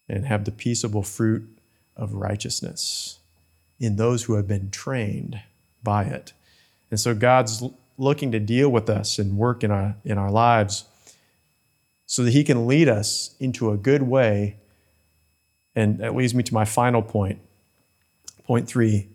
and 0.10 0.26
have 0.26 0.46
the 0.46 0.52
peaceable 0.52 1.04
fruit 1.04 1.48
of 1.96 2.14
righteousness 2.14 3.20
in 3.80 3.96
those 3.96 4.24
who 4.24 4.34
have 4.34 4.48
been 4.48 4.70
trained 4.70 5.42
by 5.84 6.04
it. 6.04 6.34
And 6.92 7.00
so 7.00 7.14
God's 7.14 7.64
looking 7.98 8.32
to 8.32 8.40
deal 8.40 8.70
with 8.70 8.90
us 8.90 9.20
and 9.20 9.38
work 9.38 9.64
in 9.64 9.72
our, 9.72 9.96
in 10.06 10.18
our 10.18 10.32
lives 10.32 10.86
so 12.08 12.24
that 12.24 12.32
He 12.32 12.44
can 12.44 12.66
lead 12.66 12.90
us 12.90 13.36
into 13.40 13.70
a 13.70 13.78
good 13.78 14.02
way 14.02 14.58
and 15.78 16.00
that 16.00 16.16
leads 16.16 16.34
me 16.34 16.42
to 16.42 16.56
my 16.56 16.66
final 16.66 17.04
point, 17.04 17.40
point 18.46 18.68
three, 18.68 19.10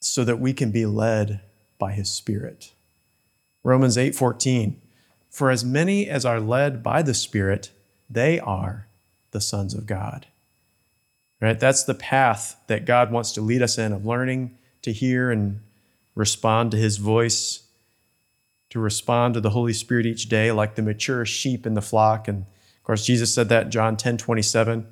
so 0.00 0.24
that 0.24 0.40
we 0.40 0.52
can 0.52 0.72
be 0.72 0.84
led 0.84 1.40
by 1.78 1.92
his 1.92 2.10
spirit. 2.10 2.72
Romans 3.62 3.96
8:14 3.96 4.80
For 5.30 5.52
as 5.52 5.64
many 5.64 6.08
as 6.08 6.24
are 6.24 6.40
led 6.40 6.82
by 6.82 7.02
the 7.02 7.14
spirit 7.14 7.70
they 8.10 8.40
are 8.40 8.88
the 9.30 9.40
sons 9.40 9.72
of 9.72 9.86
God. 9.86 10.26
Right? 11.40 11.60
That's 11.60 11.84
the 11.84 11.94
path 11.94 12.60
that 12.66 12.84
God 12.84 13.12
wants 13.12 13.30
to 13.32 13.40
lead 13.40 13.62
us 13.62 13.78
in 13.78 13.92
of 13.92 14.04
learning 14.04 14.58
to 14.82 14.92
hear 14.92 15.30
and 15.30 15.60
respond 16.16 16.72
to 16.72 16.76
his 16.76 16.96
voice, 16.96 17.62
to 18.70 18.80
respond 18.80 19.34
to 19.34 19.40
the 19.40 19.50
Holy 19.50 19.72
Spirit 19.72 20.06
each 20.06 20.28
day 20.28 20.50
like 20.50 20.74
the 20.74 20.82
mature 20.82 21.24
sheep 21.24 21.66
in 21.66 21.74
the 21.74 21.82
flock 21.82 22.28
and 22.28 22.42
of 22.42 22.84
course 22.84 23.04
Jesus 23.04 23.34
said 23.34 23.48
that 23.48 23.66
in 23.66 23.70
John 23.70 23.96
10:27 23.96 24.86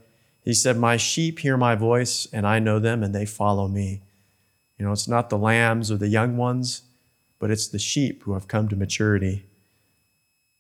he 0.49 0.55
said, 0.55 0.79
My 0.79 0.97
sheep 0.97 1.41
hear 1.41 1.59
my 1.59 1.75
voice, 1.75 2.27
and 2.33 2.47
I 2.47 2.59
know 2.59 2.79
them, 2.79 3.03
and 3.03 3.15
they 3.15 3.27
follow 3.27 3.69
me. 3.69 4.01
You 4.79 4.87
know, 4.87 4.93
it's 4.93 5.07
not 5.07 5.29
the 5.29 5.37
lambs 5.37 5.91
or 5.91 5.99
the 5.99 6.09
young 6.09 6.39
ones, 6.39 6.85
but 7.39 7.51
it's 7.51 7.69
the 7.69 7.79
sheep 7.79 8.23
who 8.23 8.33
have 8.33 8.49
come 8.49 8.67
to 8.71 8.75
maturity. 8.75 9.45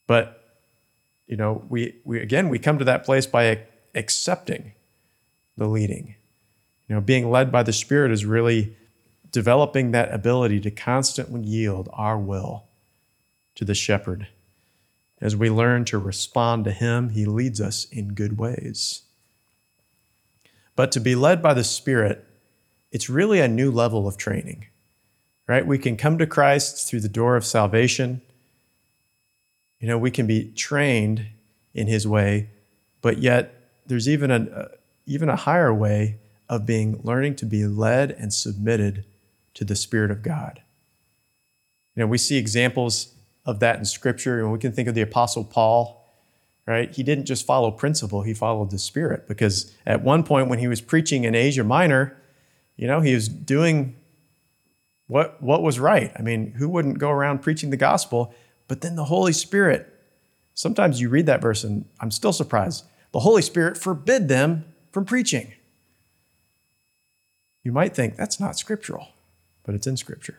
But, 0.07 0.45
you 1.27 1.39
know, 1.39 1.65
we, 1.71 1.97
we 2.05 2.21
again, 2.21 2.51
we 2.51 2.59
come 2.59 2.79
to 2.79 2.85
that 2.85 3.03
place 3.03 3.25
by 3.25 3.61
accepting 3.95 4.73
the 5.57 5.67
leading. 5.67 6.17
You 6.87 6.97
know, 6.97 7.01
being 7.01 7.31
led 7.31 7.51
by 7.51 7.63
the 7.63 7.73
Spirit 7.73 8.13
is 8.13 8.27
really 8.27 8.77
developing 9.33 9.93
that 9.93 10.13
ability 10.13 10.61
to 10.61 10.71
constantly 10.71 11.41
yield 11.41 11.89
our 11.95 12.19
will 12.19 12.65
to 13.59 13.64
the 13.64 13.75
shepherd. 13.75 14.29
As 15.21 15.35
we 15.35 15.51
learn 15.51 15.85
to 15.87 15.99
respond 15.99 16.64
to 16.64 16.71
him, 16.71 17.11
he 17.11 17.27
leads 17.27 17.61
us 17.61 17.87
in 17.90 18.14
good 18.14 18.38
ways. 18.38 19.03
But 20.77 20.92
to 20.92 21.01
be 21.01 21.16
led 21.16 21.42
by 21.42 21.55
the 21.55 21.64
Spirit, 21.64 22.25
it's 22.92 23.11
really 23.11 23.40
a 23.40 23.49
new 23.49 23.73
level 23.73 24.07
of 24.07 24.16
training, 24.16 24.66
right? 25.49 25.66
We 25.66 25.77
can 25.77 25.97
come 25.97 26.18
to 26.18 26.27
Christ 26.27 26.88
through 26.88 27.01
the 27.01 27.09
door 27.09 27.35
of 27.35 27.44
salvation. 27.44 28.23
You 29.81 29.88
know, 29.88 29.99
we 29.99 30.12
can 30.12 30.29
be 30.29 30.53
trained 30.53 31.27
in 31.75 31.88
His 31.88 32.07
way, 32.07 32.51
but 33.03 33.18
yet 33.18 33.55
there's 33.87 34.09
even 34.09 34.31
a, 34.31 34.37
uh, 34.37 34.68
even 35.05 35.29
a 35.29 35.35
higher 35.35 35.75
way 35.75 36.18
of 36.49 36.64
being 36.64 37.01
learning 37.03 37.35
to 37.37 37.44
be 37.44 37.66
led 37.66 38.12
and 38.12 38.33
submitted 38.33 39.05
to 39.55 39.64
the 39.64 39.75
Spirit 39.75 40.12
of 40.12 40.23
God. 40.23 40.62
You 41.97 42.05
know, 42.05 42.07
we 42.07 42.18
see 42.18 42.37
examples 42.37 43.14
of 43.49 43.59
that 43.59 43.81
in 43.81 43.85
Scripture, 43.85 44.39
and 44.39 44.53
we 44.53 44.61
can 44.61 44.71
think 44.71 44.89
of 44.89 44.95
the 44.95 45.01
Apostle 45.01 45.43
Paul 45.43 45.99
right? 46.69 46.95
He 46.95 47.03
didn't 47.03 47.25
just 47.25 47.47
follow 47.47 47.71
principle, 47.71 48.21
he 48.23 48.35
followed 48.35 48.71
the 48.71 48.79
spirit. 48.79 49.27
Because 49.27 49.75
at 49.87 50.03
one 50.03 50.23
point 50.23 50.49
when 50.49 50.59
he 50.59 50.69
was 50.69 50.83
preaching 50.83 51.25
in 51.25 51.35
Asia 51.35 51.65
Minor, 51.65 52.15
you 52.77 52.87
know, 52.87 53.01
he 53.01 53.15
was 53.15 53.27
doing 53.27 53.97
what, 55.07 55.43
what 55.43 55.63
was 55.63 55.81
right. 55.81 56.13
I 56.19 56.21
mean, 56.21 56.53
who 56.59 56.69
wouldn't 56.69 56.99
go 56.99 57.09
around 57.09 57.39
preaching 57.39 57.71
the 57.71 57.79
gospel? 57.79 58.35
But 58.69 58.83
then 58.83 58.97
the 58.97 59.07
Holy 59.07 59.33
Spirit, 59.33 59.91
sometimes 60.53 61.01
you 61.01 61.09
read 61.09 61.25
that 61.25 61.41
verse 61.41 61.65
and 61.65 61.87
I'm 62.01 62.11
still 62.11 62.35
surprised. 62.35 62.85
The 63.13 63.21
Holy 63.21 63.41
Spirit 63.41 63.79
forbid 63.79 64.29
them 64.29 64.67
from 64.93 65.07
preaching. 65.07 65.55
You 67.65 67.73
might 67.73 67.95
think 67.95 68.17
that's 68.17 68.39
not 68.39 68.59
scriptural, 68.59 69.09
but 69.65 69.75
it's 69.75 69.87
in 69.87 69.97
Scripture. 69.97 70.37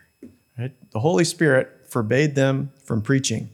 Right? 0.58 0.72
The 0.92 1.00
Holy 1.00 1.24
Spirit 1.24 1.79
forbade 1.90 2.36
them 2.36 2.72
from 2.84 3.02
preaching 3.02 3.50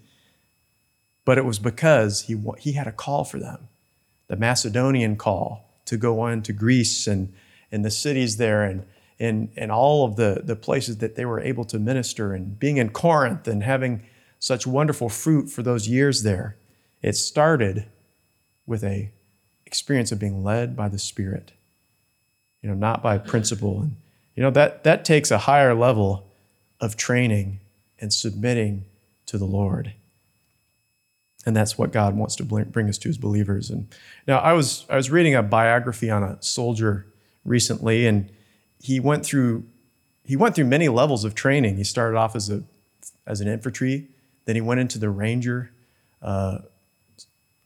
but 1.25 1.39
it 1.39 1.45
was 1.45 1.57
because 1.57 2.21
he, 2.21 2.39
he 2.59 2.73
had 2.73 2.85
a 2.85 2.91
call 2.91 3.23
for 3.23 3.39
them 3.39 3.67
the 4.27 4.35
Macedonian 4.35 5.15
call 5.15 5.69
to 5.85 5.97
go 5.97 6.19
on 6.19 6.41
to 6.43 6.53
Greece 6.53 7.07
and, 7.07 7.33
and 7.71 7.85
the 7.85 7.91
cities 7.91 8.37
there 8.37 8.63
and, 8.63 8.85
and, 9.19 9.49
and 9.55 9.71
all 9.71 10.05
of 10.05 10.15
the, 10.15 10.41
the 10.43 10.55
places 10.55 10.97
that 10.97 11.15
they 11.15 11.25
were 11.25 11.39
able 11.39 11.65
to 11.65 11.79
minister 11.79 12.33
and 12.33 12.59
being 12.59 12.77
in 12.77 12.89
Corinth 12.89 13.47
and 13.47 13.63
having 13.63 14.01
such 14.39 14.67
wonderful 14.67 15.09
fruit 15.09 15.49
for 15.49 15.63
those 15.63 15.87
years 15.87 16.23
there. 16.23 16.55
It 17.01 17.13
started 17.13 17.85
with 18.65 18.83
a 18.83 19.11
experience 19.65 20.11
of 20.11 20.19
being 20.19 20.43
led 20.43 20.75
by 20.75 20.89
the 20.89 20.99
Spirit, 20.99 21.51
you 22.61 22.69
know, 22.69 22.75
not 22.75 23.03
by 23.03 23.17
principle. 23.17 23.81
And, 23.81 23.95
you 24.35 24.43
know, 24.43 24.51
that, 24.51 24.83
that 24.83 25.05
takes 25.05 25.31
a 25.31 25.39
higher 25.39 25.75
level 25.75 26.25
of 26.81 26.97
training 26.97 27.59
and 27.99 28.13
submitting 28.13 28.85
to 29.25 29.37
the 29.37 29.45
Lord 29.45 29.93
and 31.45 31.55
that's 31.55 31.77
what 31.77 31.91
God 31.91 32.15
wants 32.15 32.35
to 32.37 32.43
bring 32.43 32.89
us 32.89 32.97
to 32.99 33.09
as 33.09 33.17
believers. 33.17 33.69
And 33.69 33.87
now 34.27 34.39
I 34.39 34.53
was 34.53 34.85
I 34.89 34.95
was 34.95 35.11
reading 35.11 35.35
a 35.35 35.43
biography 35.43 36.09
on 36.09 36.23
a 36.23 36.41
soldier 36.41 37.05
recently, 37.43 38.07
and 38.07 38.29
he 38.81 38.99
went 38.99 39.25
through 39.25 39.63
he 40.25 40.35
went 40.35 40.55
through 40.55 40.65
many 40.65 40.89
levels 40.89 41.23
of 41.23 41.35
training. 41.35 41.77
He 41.77 41.83
started 41.83 42.17
off 42.17 42.35
as 42.35 42.49
a 42.49 42.63
as 43.27 43.41
an 43.41 43.47
infantry, 43.47 44.07
then 44.45 44.55
he 44.55 44.61
went 44.61 44.79
into 44.79 44.97
the 44.97 45.09
ranger 45.09 45.71
uh, 46.21 46.59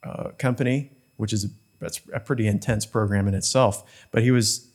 uh, 0.04 0.30
company, 0.38 0.92
which 1.16 1.32
is 1.32 1.46
a, 1.46 1.48
that's 1.80 2.02
a 2.14 2.20
pretty 2.20 2.48
intense 2.48 2.86
program 2.86 3.28
in 3.28 3.34
itself. 3.34 4.08
But 4.12 4.24
he 4.24 4.32
was 4.32 4.68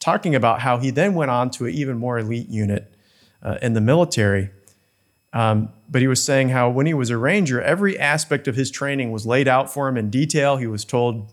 talking 0.00 0.34
about 0.34 0.60
how 0.60 0.78
he 0.78 0.90
then 0.90 1.14
went 1.14 1.30
on 1.30 1.50
to 1.50 1.66
an 1.66 1.74
even 1.74 1.98
more 1.98 2.18
elite 2.18 2.48
unit 2.48 2.92
uh, 3.42 3.58
in 3.60 3.74
the 3.74 3.80
military 3.80 4.50
um, 5.32 5.70
but 5.88 6.00
he 6.00 6.08
was 6.08 6.24
saying 6.24 6.50
how 6.50 6.70
when 6.70 6.86
he 6.86 6.94
was 6.94 7.10
a 7.10 7.18
ranger, 7.18 7.60
every 7.60 7.98
aspect 7.98 8.48
of 8.48 8.56
his 8.56 8.70
training 8.70 9.12
was 9.12 9.26
laid 9.26 9.48
out 9.48 9.72
for 9.72 9.88
him 9.88 9.96
in 9.96 10.10
detail. 10.10 10.56
He 10.56 10.66
was 10.66 10.84
told 10.84 11.32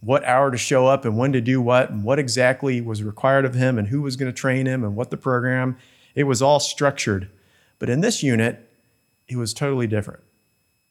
what 0.00 0.24
hour 0.24 0.50
to 0.50 0.58
show 0.58 0.86
up 0.86 1.04
and 1.04 1.16
when 1.16 1.32
to 1.32 1.40
do 1.40 1.60
what 1.60 1.90
and 1.90 2.04
what 2.04 2.18
exactly 2.18 2.80
was 2.80 3.02
required 3.02 3.44
of 3.44 3.54
him 3.54 3.78
and 3.78 3.88
who 3.88 4.02
was 4.02 4.16
going 4.16 4.30
to 4.30 4.36
train 4.36 4.66
him 4.66 4.84
and 4.84 4.94
what 4.94 5.10
the 5.10 5.16
program. 5.16 5.76
It 6.14 6.24
was 6.24 6.42
all 6.42 6.60
structured. 6.60 7.30
But 7.78 7.88
in 7.88 8.00
this 8.00 8.22
unit, 8.22 8.68
it 9.28 9.36
was 9.36 9.54
totally 9.54 9.86
different. 9.86 10.22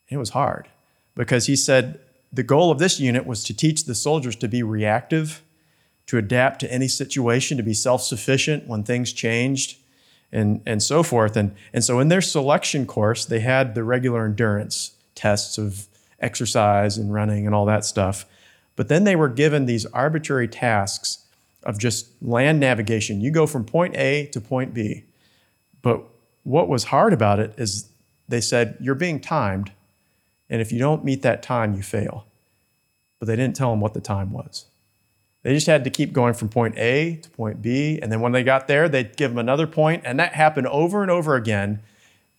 It 0.07 0.17
was 0.17 0.31
hard 0.31 0.67
because 1.15 1.45
he 1.45 1.55
said 1.55 1.99
the 2.31 2.43
goal 2.43 2.71
of 2.71 2.79
this 2.79 2.99
unit 2.99 3.25
was 3.25 3.43
to 3.45 3.53
teach 3.53 3.85
the 3.85 3.95
soldiers 3.95 4.35
to 4.37 4.47
be 4.47 4.63
reactive, 4.63 5.43
to 6.07 6.17
adapt 6.17 6.59
to 6.61 6.71
any 6.73 6.87
situation, 6.87 7.57
to 7.57 7.63
be 7.63 7.73
self 7.73 8.01
sufficient 8.01 8.67
when 8.67 8.83
things 8.83 9.13
changed 9.13 9.77
and, 10.31 10.61
and 10.65 10.81
so 10.81 11.03
forth. 11.03 11.35
And, 11.35 11.55
and 11.73 11.83
so 11.83 11.99
in 11.99 12.07
their 12.07 12.21
selection 12.21 12.85
course, 12.85 13.25
they 13.25 13.39
had 13.39 13.75
the 13.75 13.83
regular 13.83 14.25
endurance 14.25 14.91
tests 15.15 15.57
of 15.57 15.87
exercise 16.19 16.97
and 16.97 17.13
running 17.13 17.45
and 17.45 17.55
all 17.55 17.65
that 17.65 17.85
stuff. 17.85 18.25
But 18.75 18.87
then 18.87 19.03
they 19.03 19.15
were 19.15 19.29
given 19.29 19.65
these 19.65 19.85
arbitrary 19.87 20.47
tasks 20.47 21.25
of 21.63 21.77
just 21.77 22.09
land 22.21 22.59
navigation. 22.59 23.21
You 23.21 23.31
go 23.31 23.45
from 23.45 23.65
point 23.65 23.95
A 23.97 24.27
to 24.27 24.39
point 24.39 24.73
B. 24.73 25.03
But 25.81 26.03
what 26.43 26.69
was 26.69 26.85
hard 26.85 27.13
about 27.13 27.39
it 27.39 27.53
is 27.57 27.89
they 28.27 28.41
said, 28.41 28.77
You're 28.79 28.95
being 28.95 29.19
timed, 29.19 29.71
and 30.49 30.61
if 30.61 30.71
you 30.71 30.79
don't 30.79 31.03
meet 31.03 31.21
that 31.23 31.43
time, 31.43 31.73
you 31.73 31.83
fail. 31.83 32.25
But 33.19 33.27
they 33.27 33.35
didn't 33.35 33.55
tell 33.55 33.71
them 33.71 33.81
what 33.81 33.93
the 33.93 34.01
time 34.01 34.31
was. 34.31 34.65
They 35.43 35.53
just 35.53 35.67
had 35.67 35.83
to 35.85 35.89
keep 35.89 36.11
going 36.11 36.33
from 36.33 36.49
point 36.49 36.77
A 36.77 37.15
to 37.17 37.29
point 37.29 37.61
B. 37.61 37.99
And 38.01 38.11
then 38.11 38.19
when 38.19 38.33
they 38.33 38.43
got 38.43 38.67
there, 38.67 38.89
they'd 38.89 39.15
give 39.15 39.31
them 39.31 39.37
another 39.37 39.67
point, 39.67 40.03
And 40.05 40.19
that 40.19 40.33
happened 40.33 40.67
over 40.67 41.01
and 41.01 41.09
over 41.09 41.35
again. 41.35 41.81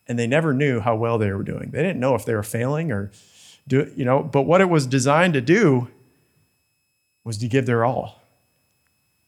And 0.07 0.19
they 0.19 0.27
never 0.27 0.53
knew 0.53 0.81
how 0.81 0.97
well 0.97 1.19
they 1.19 1.33
were 1.33 1.43
doing. 1.43 1.71
They 1.71 1.83
didn't 1.83 2.01
know 2.01 2.15
if 2.15 2.25
they 2.25 2.35
were 2.35 2.43
failing 2.43 2.91
or 2.91 3.11
do 3.69 3.81
it, 3.81 3.93
you 3.97 4.05
know, 4.05 4.23
but 4.23 4.43
what 4.43 4.61
it 4.61 4.69
was 4.69 4.87
designed 4.87 5.35
to 5.35 5.41
do 5.41 5.89
was 7.25 7.39
to 7.39 7.49
give 7.49 7.67
their 7.67 7.85
all. 7.85 8.21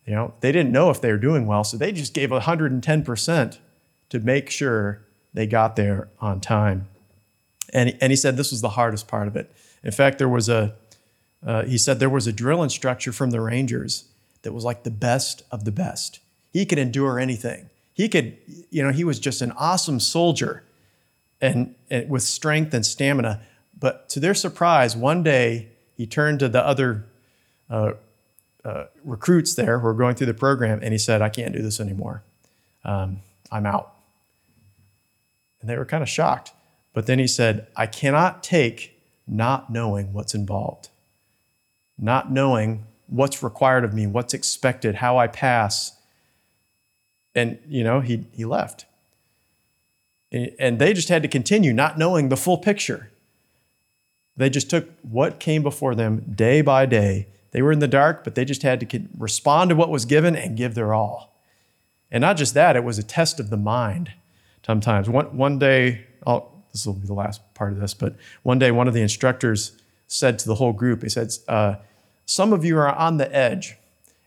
You 0.04 0.14
know, 0.14 0.34
they 0.40 0.50
didn't 0.50 0.72
know 0.72 0.90
if 0.90 1.00
they 1.00 1.12
were 1.12 1.18
doing 1.18 1.46
well, 1.46 1.62
so 1.62 1.76
they 1.76 1.92
just 1.92 2.12
gave 2.12 2.30
110% 2.30 3.58
to 4.08 4.20
make 4.20 4.50
sure 4.50 5.02
they 5.32 5.46
got 5.46 5.76
there 5.76 6.08
on 6.20 6.40
time. 6.40 6.88
And, 7.72 7.96
and 8.00 8.10
he 8.10 8.16
said 8.16 8.36
this 8.36 8.50
was 8.50 8.60
the 8.60 8.70
hardest 8.70 9.06
part 9.06 9.28
of 9.28 9.36
it. 9.36 9.50
In 9.84 9.92
fact, 9.92 10.18
there 10.18 10.28
was 10.28 10.48
a, 10.48 10.74
uh, 11.46 11.64
he 11.64 11.78
said 11.78 11.98
there 11.98 12.10
was 12.10 12.26
a 12.26 12.32
drill 12.32 12.62
instructor 12.62 13.12
from 13.12 13.30
the 13.30 13.40
Rangers 13.40 14.04
that 14.42 14.52
was 14.52 14.64
like 14.64 14.82
the 14.82 14.90
best 14.90 15.42
of 15.50 15.64
the 15.64 15.72
best. 15.72 16.20
He 16.52 16.66
could 16.66 16.78
endure 16.78 17.18
anything. 17.18 17.70
He 17.94 18.08
could, 18.08 18.36
you 18.70 18.82
know, 18.82 18.90
he 18.90 19.04
was 19.04 19.18
just 19.18 19.42
an 19.42 19.52
awesome 19.52 20.00
soldier 20.00 20.64
and, 21.40 21.74
and 21.90 22.08
with 22.08 22.22
strength 22.22 22.72
and 22.72 22.84
stamina. 22.86 23.40
But 23.78 24.08
to 24.10 24.20
their 24.20 24.34
surprise, 24.34 24.96
one 24.96 25.22
day 25.22 25.68
he 25.96 26.06
turned 26.06 26.38
to 26.40 26.48
the 26.48 26.64
other 26.64 27.04
uh, 27.68 27.92
uh, 28.64 28.84
recruits 29.04 29.54
there 29.54 29.78
who 29.78 29.86
were 29.86 29.94
going 29.94 30.14
through 30.14 30.28
the 30.28 30.34
program 30.34 30.80
and 30.82 30.92
he 30.92 30.98
said, 30.98 31.20
I 31.20 31.28
can't 31.28 31.52
do 31.52 31.62
this 31.62 31.80
anymore. 31.80 32.22
Um, 32.84 33.20
I'm 33.50 33.66
out. 33.66 33.94
And 35.60 35.68
they 35.68 35.76
were 35.76 35.84
kind 35.84 36.02
of 36.02 36.08
shocked. 36.08 36.52
But 36.92 37.06
then 37.06 37.18
he 37.18 37.26
said, 37.26 37.66
I 37.76 37.86
cannot 37.86 38.42
take 38.42 39.00
not 39.26 39.70
knowing 39.70 40.12
what's 40.12 40.34
involved, 40.34 40.88
not 42.02 42.30
knowing 42.30 42.84
what's 43.06 43.42
required 43.42 43.84
of 43.84 43.94
me, 43.94 44.06
what's 44.06 44.34
expected, 44.34 44.96
how 44.96 45.16
I 45.16 45.28
pass. 45.28 45.96
And, 47.34 47.58
you 47.68 47.84
know, 47.84 48.00
he, 48.00 48.26
he 48.32 48.44
left. 48.44 48.84
And 50.32 50.78
they 50.78 50.92
just 50.94 51.08
had 51.08 51.22
to 51.22 51.28
continue 51.28 51.72
not 51.72 51.98
knowing 51.98 52.28
the 52.28 52.36
full 52.36 52.58
picture. 52.58 53.10
They 54.36 54.50
just 54.50 54.68
took 54.70 54.88
what 55.02 55.38
came 55.38 55.62
before 55.62 55.94
them 55.94 56.32
day 56.34 56.62
by 56.62 56.86
day. 56.86 57.28
They 57.50 57.60
were 57.60 57.70
in 57.70 57.80
the 57.80 57.88
dark, 57.88 58.24
but 58.24 58.34
they 58.34 58.46
just 58.46 58.62
had 58.62 58.80
to 58.80 59.02
respond 59.16 59.68
to 59.68 59.76
what 59.76 59.90
was 59.90 60.06
given 60.06 60.34
and 60.34 60.56
give 60.56 60.74
their 60.74 60.94
all. 60.94 61.38
And 62.10 62.22
not 62.22 62.38
just 62.38 62.54
that, 62.54 62.76
it 62.76 62.82
was 62.82 62.98
a 62.98 63.02
test 63.02 63.38
of 63.38 63.50
the 63.50 63.56
mind 63.58 64.12
sometimes. 64.64 65.08
One, 65.08 65.36
one 65.36 65.58
day, 65.58 66.06
I'll, 66.26 66.64
this 66.72 66.86
will 66.86 66.94
be 66.94 67.06
the 67.06 67.14
last 67.14 67.42
part 67.52 67.72
of 67.72 67.80
this, 67.80 67.92
but 67.92 68.16
one 68.42 68.58
day 68.58 68.70
one 68.70 68.88
of 68.88 68.94
the 68.94 69.02
instructors 69.02 69.72
said 70.06 70.38
to 70.38 70.46
the 70.46 70.54
whole 70.54 70.72
group, 70.72 71.02
he 71.02 71.08
said, 71.10 71.30
uh, 71.48 71.76
some 72.32 72.54
of 72.54 72.64
you 72.64 72.78
are 72.78 72.88
on 72.88 73.18
the 73.18 73.34
edge. 73.34 73.76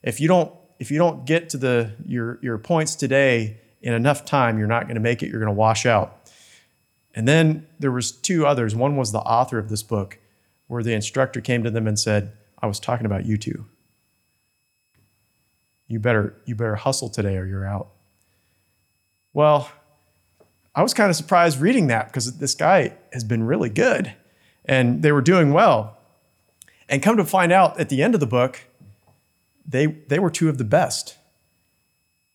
If 0.03 0.19
you 0.19 0.27
don't, 0.27 0.53
if 0.77 0.91
you 0.91 0.99
don't 0.99 1.25
get 1.25 1.49
to 1.49 1.57
the, 1.57 1.91
your, 2.05 2.37
your 2.41 2.59
points 2.59 2.95
today 2.95 3.57
in 3.81 3.93
enough 3.93 4.25
time, 4.25 4.59
you're 4.59 4.67
not 4.67 4.83
going 4.83 4.95
to 4.95 5.01
make 5.01 5.23
it. 5.23 5.29
You're 5.29 5.39
going 5.39 5.51
to 5.51 5.59
wash 5.59 5.87
out. 5.87 6.29
And 7.15 7.27
then 7.27 7.65
there 7.79 7.91
was 7.91 8.11
two 8.11 8.45
others. 8.45 8.75
One 8.75 8.95
was 8.95 9.11
the 9.11 9.19
author 9.19 9.57
of 9.57 9.69
this 9.69 9.81
book, 9.81 10.19
where 10.67 10.83
the 10.83 10.93
instructor 10.93 11.41
came 11.41 11.63
to 11.63 11.71
them 11.71 11.87
and 11.87 11.97
said, 11.97 12.33
"I 12.61 12.67
was 12.67 12.79
talking 12.79 13.05
about 13.05 13.25
you 13.25 13.37
two. 13.37 13.65
You 15.87 15.99
better 15.99 16.35
you 16.45 16.55
better 16.55 16.75
hustle 16.75 17.09
today 17.09 17.37
or 17.37 17.45
you're 17.45 17.65
out." 17.65 17.87
Well, 19.33 19.71
I 20.75 20.83
was 20.83 20.93
kind 20.93 21.09
of 21.09 21.15
surprised 21.15 21.59
reading 21.59 21.87
that 21.87 22.07
because 22.07 22.37
this 22.37 22.53
guy 22.53 22.93
has 23.13 23.23
been 23.23 23.43
really 23.43 23.69
good 23.69 24.13
and 24.65 25.01
they 25.01 25.11
were 25.11 25.21
doing 25.21 25.53
well. 25.53 25.97
And 26.87 27.01
come 27.01 27.17
to 27.17 27.25
find 27.25 27.51
out 27.51 27.79
at 27.79 27.89
the 27.89 28.03
end 28.03 28.13
of 28.13 28.19
the 28.19 28.27
book, 28.27 28.61
they, 29.67 29.87
they 29.87 30.19
were 30.19 30.29
two 30.29 30.49
of 30.49 30.57
the 30.57 30.63
best. 30.63 31.17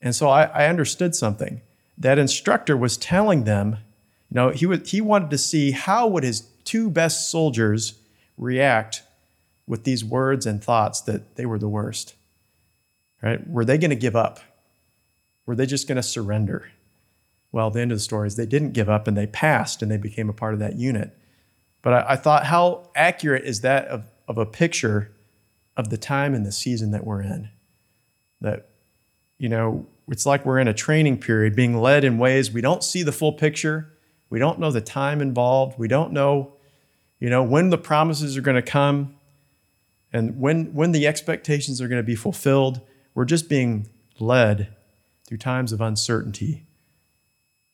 And 0.02 0.14
so 0.14 0.28
I, 0.28 0.44
I 0.44 0.66
understood 0.66 1.14
something. 1.14 1.60
That 1.96 2.18
instructor 2.18 2.76
was 2.76 2.96
telling 2.96 3.44
them, 3.44 3.76
you 4.30 4.34
know, 4.34 4.50
he, 4.50 4.66
was, 4.66 4.90
he 4.90 5.00
wanted 5.00 5.30
to 5.30 5.38
see 5.38 5.72
how 5.72 6.08
would 6.08 6.24
his 6.24 6.40
two 6.64 6.90
best 6.90 7.30
soldiers 7.30 7.94
react 8.36 9.02
with 9.66 9.84
these 9.84 10.04
words 10.04 10.46
and 10.46 10.62
thoughts 10.62 11.00
that 11.02 11.36
they 11.36 11.46
were 11.46 11.58
the 11.58 11.68
worst. 11.68 12.14
Right? 13.22 13.46
Were 13.48 13.64
they 13.64 13.78
going 13.78 13.90
to 13.90 13.96
give 13.96 14.16
up? 14.16 14.40
Were 15.46 15.54
they 15.54 15.66
just 15.66 15.86
going 15.86 15.96
to 15.96 16.02
surrender? 16.02 16.70
Well, 17.52 17.70
the 17.70 17.80
end 17.80 17.92
of 17.92 17.96
the 17.98 18.02
story 18.02 18.26
is 18.26 18.36
they 18.36 18.46
didn't 18.46 18.72
give 18.72 18.88
up 18.88 19.06
and 19.06 19.16
they 19.16 19.26
passed 19.26 19.82
and 19.82 19.90
they 19.90 19.96
became 19.96 20.28
a 20.28 20.32
part 20.32 20.54
of 20.54 20.60
that 20.60 20.76
unit. 20.76 21.16
But 21.82 21.92
I, 21.92 22.04
I 22.10 22.16
thought, 22.16 22.46
how 22.46 22.88
accurate 22.94 23.44
is 23.44 23.60
that 23.60 23.86
of, 23.88 24.04
of 24.30 24.38
a 24.38 24.46
picture 24.46 25.12
of 25.76 25.90
the 25.90 25.98
time 25.98 26.34
and 26.34 26.46
the 26.46 26.52
season 26.52 26.90
that 26.92 27.04
we're 27.04 27.20
in? 27.20 27.50
That, 28.40 28.70
you 29.36 29.50
know, 29.50 29.86
it's 30.08 30.24
like 30.24 30.46
we're 30.46 30.58
in 30.58 30.68
a 30.68 30.72
training 30.74 31.18
period 31.18 31.54
being 31.54 31.78
led 31.78 32.04
in 32.04 32.16
ways 32.16 32.50
we 32.50 32.62
don't 32.62 32.82
see 32.82 33.02
the 33.02 33.12
full 33.12 33.34
picture. 33.34 33.92
We 34.30 34.38
don't 34.38 34.58
know 34.58 34.70
the 34.70 34.80
time 34.80 35.20
involved. 35.20 35.78
We 35.78 35.88
don't 35.88 36.12
know, 36.12 36.54
you 37.18 37.28
know, 37.28 37.42
when 37.42 37.68
the 37.68 37.78
promises 37.78 38.36
are 38.38 38.40
going 38.40 38.56
to 38.56 38.62
come 38.62 39.16
and 40.12 40.40
when, 40.40 40.72
when 40.72 40.92
the 40.92 41.06
expectations 41.06 41.80
are 41.82 41.88
going 41.88 42.00
to 42.00 42.06
be 42.06 42.16
fulfilled. 42.16 42.80
We're 43.12 43.26
just 43.26 43.48
being 43.48 43.90
led 44.18 44.74
through 45.26 45.38
times 45.38 45.72
of 45.72 45.80
uncertainty 45.80 46.64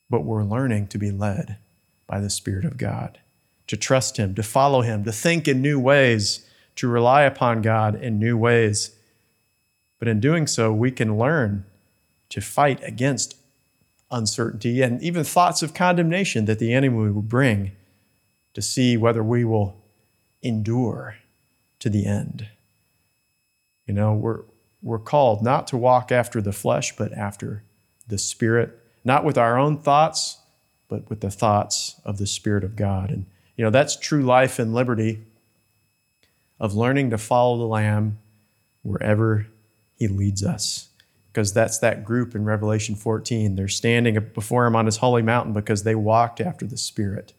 but 0.08 0.24
we're 0.24 0.44
learning 0.44 0.88
to 0.88 0.98
be 0.98 1.10
led 1.10 1.58
by 2.06 2.20
the 2.20 2.30
Spirit 2.30 2.64
of 2.64 2.76
God, 2.76 3.18
to 3.66 3.76
trust 3.76 4.16
Him, 4.16 4.34
to 4.34 4.42
follow 4.42 4.82
Him, 4.82 5.04
to 5.04 5.12
think 5.12 5.48
in 5.48 5.60
new 5.60 5.78
ways, 5.78 6.48
to 6.76 6.88
rely 6.88 7.22
upon 7.22 7.62
God 7.62 7.94
in 7.94 8.18
new 8.18 8.36
ways. 8.36 8.94
But 9.98 10.08
in 10.08 10.20
doing 10.20 10.46
so, 10.46 10.72
we 10.72 10.90
can 10.90 11.18
learn 11.18 11.64
to 12.28 12.40
fight 12.40 12.80
against 12.82 13.36
uncertainty 14.10 14.82
and 14.82 15.02
even 15.02 15.24
thoughts 15.24 15.62
of 15.62 15.74
condemnation 15.74 16.44
that 16.44 16.58
the 16.58 16.72
enemy 16.72 17.10
will 17.10 17.22
bring 17.22 17.72
to 18.54 18.62
see 18.62 18.96
whether 18.96 19.22
we 19.22 19.44
will 19.44 19.76
endure 20.42 21.16
to 21.78 21.90
the 21.90 22.06
end. 22.06 22.48
You 23.86 23.94
know, 23.94 24.14
we're, 24.14 24.42
we're 24.82 24.98
called 24.98 25.42
not 25.42 25.66
to 25.68 25.76
walk 25.76 26.12
after 26.12 26.40
the 26.40 26.52
flesh, 26.52 26.96
but 26.96 27.12
after 27.12 27.64
the 28.06 28.18
Spirit 28.18 28.78
not 29.04 29.24
with 29.24 29.38
our 29.38 29.56
own 29.56 29.78
thoughts, 29.78 30.38
but 30.88 31.08
with 31.08 31.20
the 31.20 31.30
thoughts 31.30 32.00
of 32.04 32.18
the 32.18 32.26
Spirit 32.26 32.64
of 32.64 32.74
God. 32.74 33.10
And, 33.10 33.26
you 33.56 33.64
know, 33.64 33.70
that's 33.70 33.96
true 33.96 34.22
life 34.22 34.58
and 34.58 34.74
liberty 34.74 35.22
of 36.60 36.74
learning 36.74 37.10
to 37.10 37.18
follow 37.18 37.58
the 37.58 37.64
Lamb 37.64 38.18
wherever 38.82 39.46
He 39.96 40.08
leads 40.08 40.44
us. 40.44 40.88
Because 41.32 41.52
that's 41.52 41.78
that 41.78 42.04
group 42.04 42.34
in 42.34 42.44
Revelation 42.44 42.94
14. 42.94 43.56
They're 43.56 43.68
standing 43.68 44.18
before 44.34 44.66
Him 44.66 44.76
on 44.76 44.86
His 44.86 44.98
holy 44.98 45.22
mountain 45.22 45.52
because 45.52 45.82
they 45.82 45.94
walked 45.94 46.40
after 46.40 46.66
the 46.66 46.78
Spirit 46.78 47.34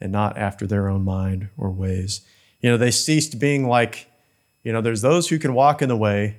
and 0.00 0.12
not 0.12 0.36
after 0.36 0.66
their 0.66 0.88
own 0.88 1.04
mind 1.04 1.48
or 1.56 1.70
ways. 1.70 2.22
You 2.60 2.70
know, 2.70 2.76
they 2.76 2.90
ceased 2.90 3.38
being 3.38 3.68
like, 3.68 4.08
you 4.62 4.72
know, 4.72 4.80
there's 4.80 5.02
those 5.02 5.28
who 5.28 5.38
can 5.38 5.54
walk 5.54 5.80
in 5.80 5.88
the 5.88 5.96
way, 5.96 6.38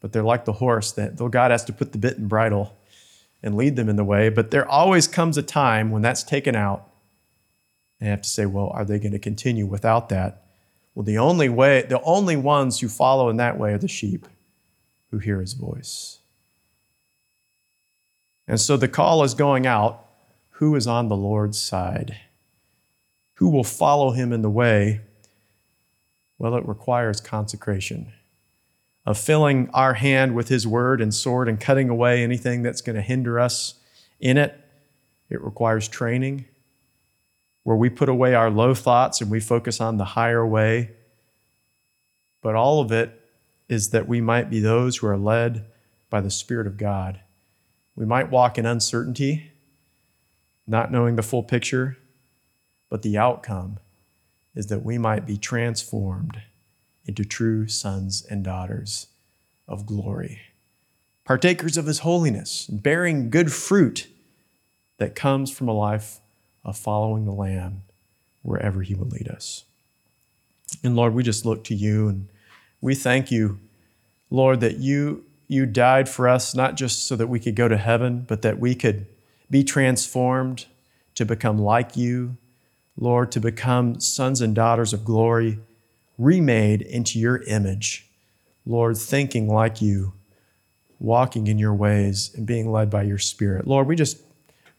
but 0.00 0.12
they're 0.12 0.22
like 0.22 0.44
the 0.44 0.54
horse 0.54 0.92
that 0.92 1.16
though 1.16 1.28
God 1.28 1.50
has 1.50 1.64
to 1.64 1.72
put 1.72 1.92
the 1.92 1.98
bit 1.98 2.18
and 2.18 2.28
bridle 2.28 2.76
and 3.42 3.56
lead 3.56 3.76
them 3.76 3.88
in 3.88 3.96
the 3.96 4.04
way. 4.04 4.28
But 4.28 4.50
there 4.50 4.68
always 4.68 5.06
comes 5.06 5.38
a 5.38 5.42
time 5.42 5.90
when 5.90 6.02
that's 6.02 6.22
taken 6.22 6.54
out. 6.54 6.89
And 8.00 8.06
you 8.06 8.10
have 8.10 8.22
to 8.22 8.28
say, 8.28 8.46
well, 8.46 8.70
are 8.70 8.84
they 8.84 8.98
going 8.98 9.12
to 9.12 9.18
continue 9.18 9.66
without 9.66 10.08
that? 10.08 10.46
Well, 10.94 11.04
the 11.04 11.18
only 11.18 11.48
way, 11.48 11.82
the 11.82 12.00
only 12.02 12.36
ones 12.36 12.80
who 12.80 12.88
follow 12.88 13.28
in 13.28 13.36
that 13.36 13.58
way 13.58 13.72
are 13.72 13.78
the 13.78 13.88
sheep 13.88 14.26
who 15.10 15.18
hear 15.18 15.40
his 15.40 15.52
voice. 15.52 16.18
And 18.48 18.60
so 18.60 18.76
the 18.76 18.88
call 18.88 19.22
is 19.22 19.34
going 19.34 19.66
out 19.66 20.06
who 20.54 20.74
is 20.74 20.86
on 20.86 21.08
the 21.08 21.16
Lord's 21.16 21.60
side? 21.60 22.16
Who 23.34 23.48
will 23.48 23.64
follow 23.64 24.10
him 24.10 24.32
in 24.32 24.42
the 24.42 24.50
way? 24.50 25.00
Well, 26.38 26.54
it 26.56 26.66
requires 26.66 27.20
consecration 27.20 28.12
of 29.06 29.18
filling 29.18 29.70
our 29.70 29.94
hand 29.94 30.34
with 30.34 30.48
His 30.48 30.66
word 30.66 31.00
and 31.00 31.14
sword 31.14 31.48
and 31.48 31.60
cutting 31.60 31.88
away 31.88 32.22
anything 32.22 32.62
that's 32.62 32.80
going 32.80 32.96
to 32.96 33.02
hinder 33.02 33.40
us 33.40 33.74
in 34.20 34.36
it. 34.36 34.58
It 35.28 35.42
requires 35.42 35.88
training 35.88 36.44
where 37.62 37.76
we 37.76 37.90
put 37.90 38.08
away 38.08 38.34
our 38.34 38.50
low 38.50 38.74
thoughts 38.74 39.20
and 39.20 39.30
we 39.30 39.40
focus 39.40 39.80
on 39.80 39.96
the 39.96 40.04
higher 40.04 40.46
way. 40.46 40.90
But 42.42 42.54
all 42.54 42.80
of 42.80 42.90
it 42.90 43.20
is 43.68 43.90
that 43.90 44.08
we 44.08 44.20
might 44.20 44.50
be 44.50 44.60
those 44.60 44.96
who 44.96 45.06
are 45.06 45.18
led 45.18 45.66
by 46.08 46.20
the 46.20 46.30
Spirit 46.30 46.66
of 46.66 46.76
God. 46.76 47.20
We 47.94 48.06
might 48.06 48.30
walk 48.30 48.58
in 48.58 48.66
uncertainty, 48.66 49.52
not 50.66 50.90
knowing 50.90 51.16
the 51.16 51.22
full 51.22 51.42
picture, 51.42 51.98
but 52.88 53.02
the 53.02 53.18
outcome 53.18 53.78
is 54.54 54.66
that 54.66 54.84
we 54.84 54.98
might 54.98 55.26
be 55.26 55.36
transformed 55.36 56.42
into 57.04 57.24
true 57.24 57.68
sons 57.68 58.26
and 58.28 58.42
daughters 58.42 59.06
of 59.68 59.86
glory, 59.86 60.40
partakers 61.24 61.76
of 61.76 61.86
his 61.86 62.00
holiness, 62.00 62.66
bearing 62.66 63.30
good 63.30 63.52
fruit 63.52 64.08
that 64.98 65.14
comes 65.14 65.50
from 65.50 65.68
a 65.68 65.72
life 65.72 66.20
of 66.64 66.76
following 66.76 67.24
the 67.24 67.32
Lamb 67.32 67.82
wherever 68.42 68.82
He 68.82 68.94
would 68.94 69.12
lead 69.12 69.28
us. 69.28 69.64
And 70.82 70.96
Lord, 70.96 71.14
we 71.14 71.22
just 71.22 71.44
look 71.44 71.64
to 71.64 71.74
you 71.74 72.08
and 72.08 72.28
we 72.80 72.94
thank 72.94 73.30
you, 73.30 73.58
Lord, 74.30 74.60
that 74.60 74.78
you, 74.78 75.24
you 75.48 75.66
died 75.66 76.08
for 76.08 76.28
us, 76.28 76.54
not 76.54 76.76
just 76.76 77.06
so 77.06 77.16
that 77.16 77.26
we 77.26 77.40
could 77.40 77.54
go 77.54 77.68
to 77.68 77.76
heaven, 77.76 78.24
but 78.26 78.42
that 78.42 78.58
we 78.58 78.74
could 78.74 79.06
be 79.50 79.64
transformed 79.64 80.66
to 81.14 81.26
become 81.26 81.58
like 81.58 81.96
you, 81.96 82.36
Lord, 82.96 83.32
to 83.32 83.40
become 83.40 84.00
sons 84.00 84.40
and 84.40 84.54
daughters 84.54 84.92
of 84.92 85.04
glory, 85.04 85.58
remade 86.16 86.82
into 86.82 87.18
your 87.18 87.42
image. 87.42 88.06
Lord, 88.64 88.96
thinking 88.96 89.48
like 89.48 89.82
you, 89.82 90.12
walking 90.98 91.46
in 91.46 91.58
your 91.58 91.74
ways, 91.74 92.30
and 92.34 92.46
being 92.46 92.70
led 92.70 92.88
by 92.90 93.02
your 93.02 93.18
Spirit. 93.18 93.66
Lord, 93.66 93.86
we 93.86 93.96
just 93.96 94.18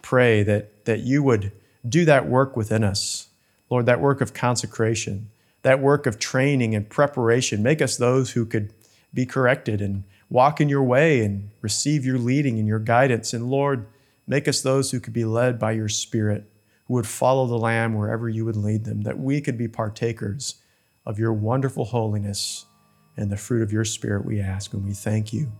pray 0.01 0.43
that, 0.43 0.85
that 0.85 1.01
you 1.01 1.21
would 1.23 1.51
do 1.87 2.05
that 2.05 2.27
work 2.27 2.55
within 2.55 2.83
us. 2.83 3.27
Lord, 3.69 3.85
that 3.85 4.01
work 4.01 4.21
of 4.21 4.33
consecration, 4.33 5.29
that 5.61 5.79
work 5.79 6.05
of 6.05 6.19
training 6.19 6.75
and 6.75 6.89
preparation. 6.89 7.63
Make 7.63 7.81
us 7.81 7.97
those 7.97 8.31
who 8.31 8.45
could 8.45 8.73
be 9.13 9.25
corrected 9.25 9.81
and 9.81 10.03
walk 10.29 10.61
in 10.61 10.69
your 10.69 10.83
way 10.83 11.23
and 11.23 11.49
receive 11.61 12.05
your 12.05 12.17
leading 12.17 12.59
and 12.59 12.67
your 12.67 12.79
guidance. 12.79 13.33
And 13.33 13.49
Lord, 13.49 13.85
make 14.27 14.47
us 14.47 14.61
those 14.61 14.91
who 14.91 14.99
could 14.99 15.13
be 15.13 15.25
led 15.25 15.59
by 15.59 15.71
your 15.71 15.89
Spirit, 15.89 16.45
who 16.87 16.95
would 16.95 17.07
follow 17.07 17.47
the 17.47 17.57
Lamb 17.57 17.93
wherever 17.93 18.29
you 18.29 18.45
would 18.45 18.55
lead 18.55 18.85
them, 18.85 19.01
that 19.01 19.19
we 19.19 19.41
could 19.41 19.57
be 19.57 19.67
partakers 19.67 20.55
of 21.05 21.19
your 21.19 21.33
wonderful 21.33 21.85
holiness 21.85 22.65
and 23.17 23.29
the 23.29 23.37
fruit 23.37 23.61
of 23.61 23.71
your 23.71 23.85
Spirit, 23.85 24.25
we 24.25 24.39
ask. 24.39 24.73
And 24.73 24.85
we 24.85 24.93
thank 24.93 25.33
you. 25.33 25.51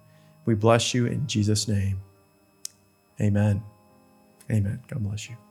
We 0.45 0.55
bless 0.55 0.93
you 0.93 1.05
in 1.05 1.27
Jesus' 1.27 1.67
name. 1.67 1.99
Amen. 3.19 3.61
Amen. 4.49 4.81
God 4.87 5.03
bless 5.03 5.29
you. 5.29 5.50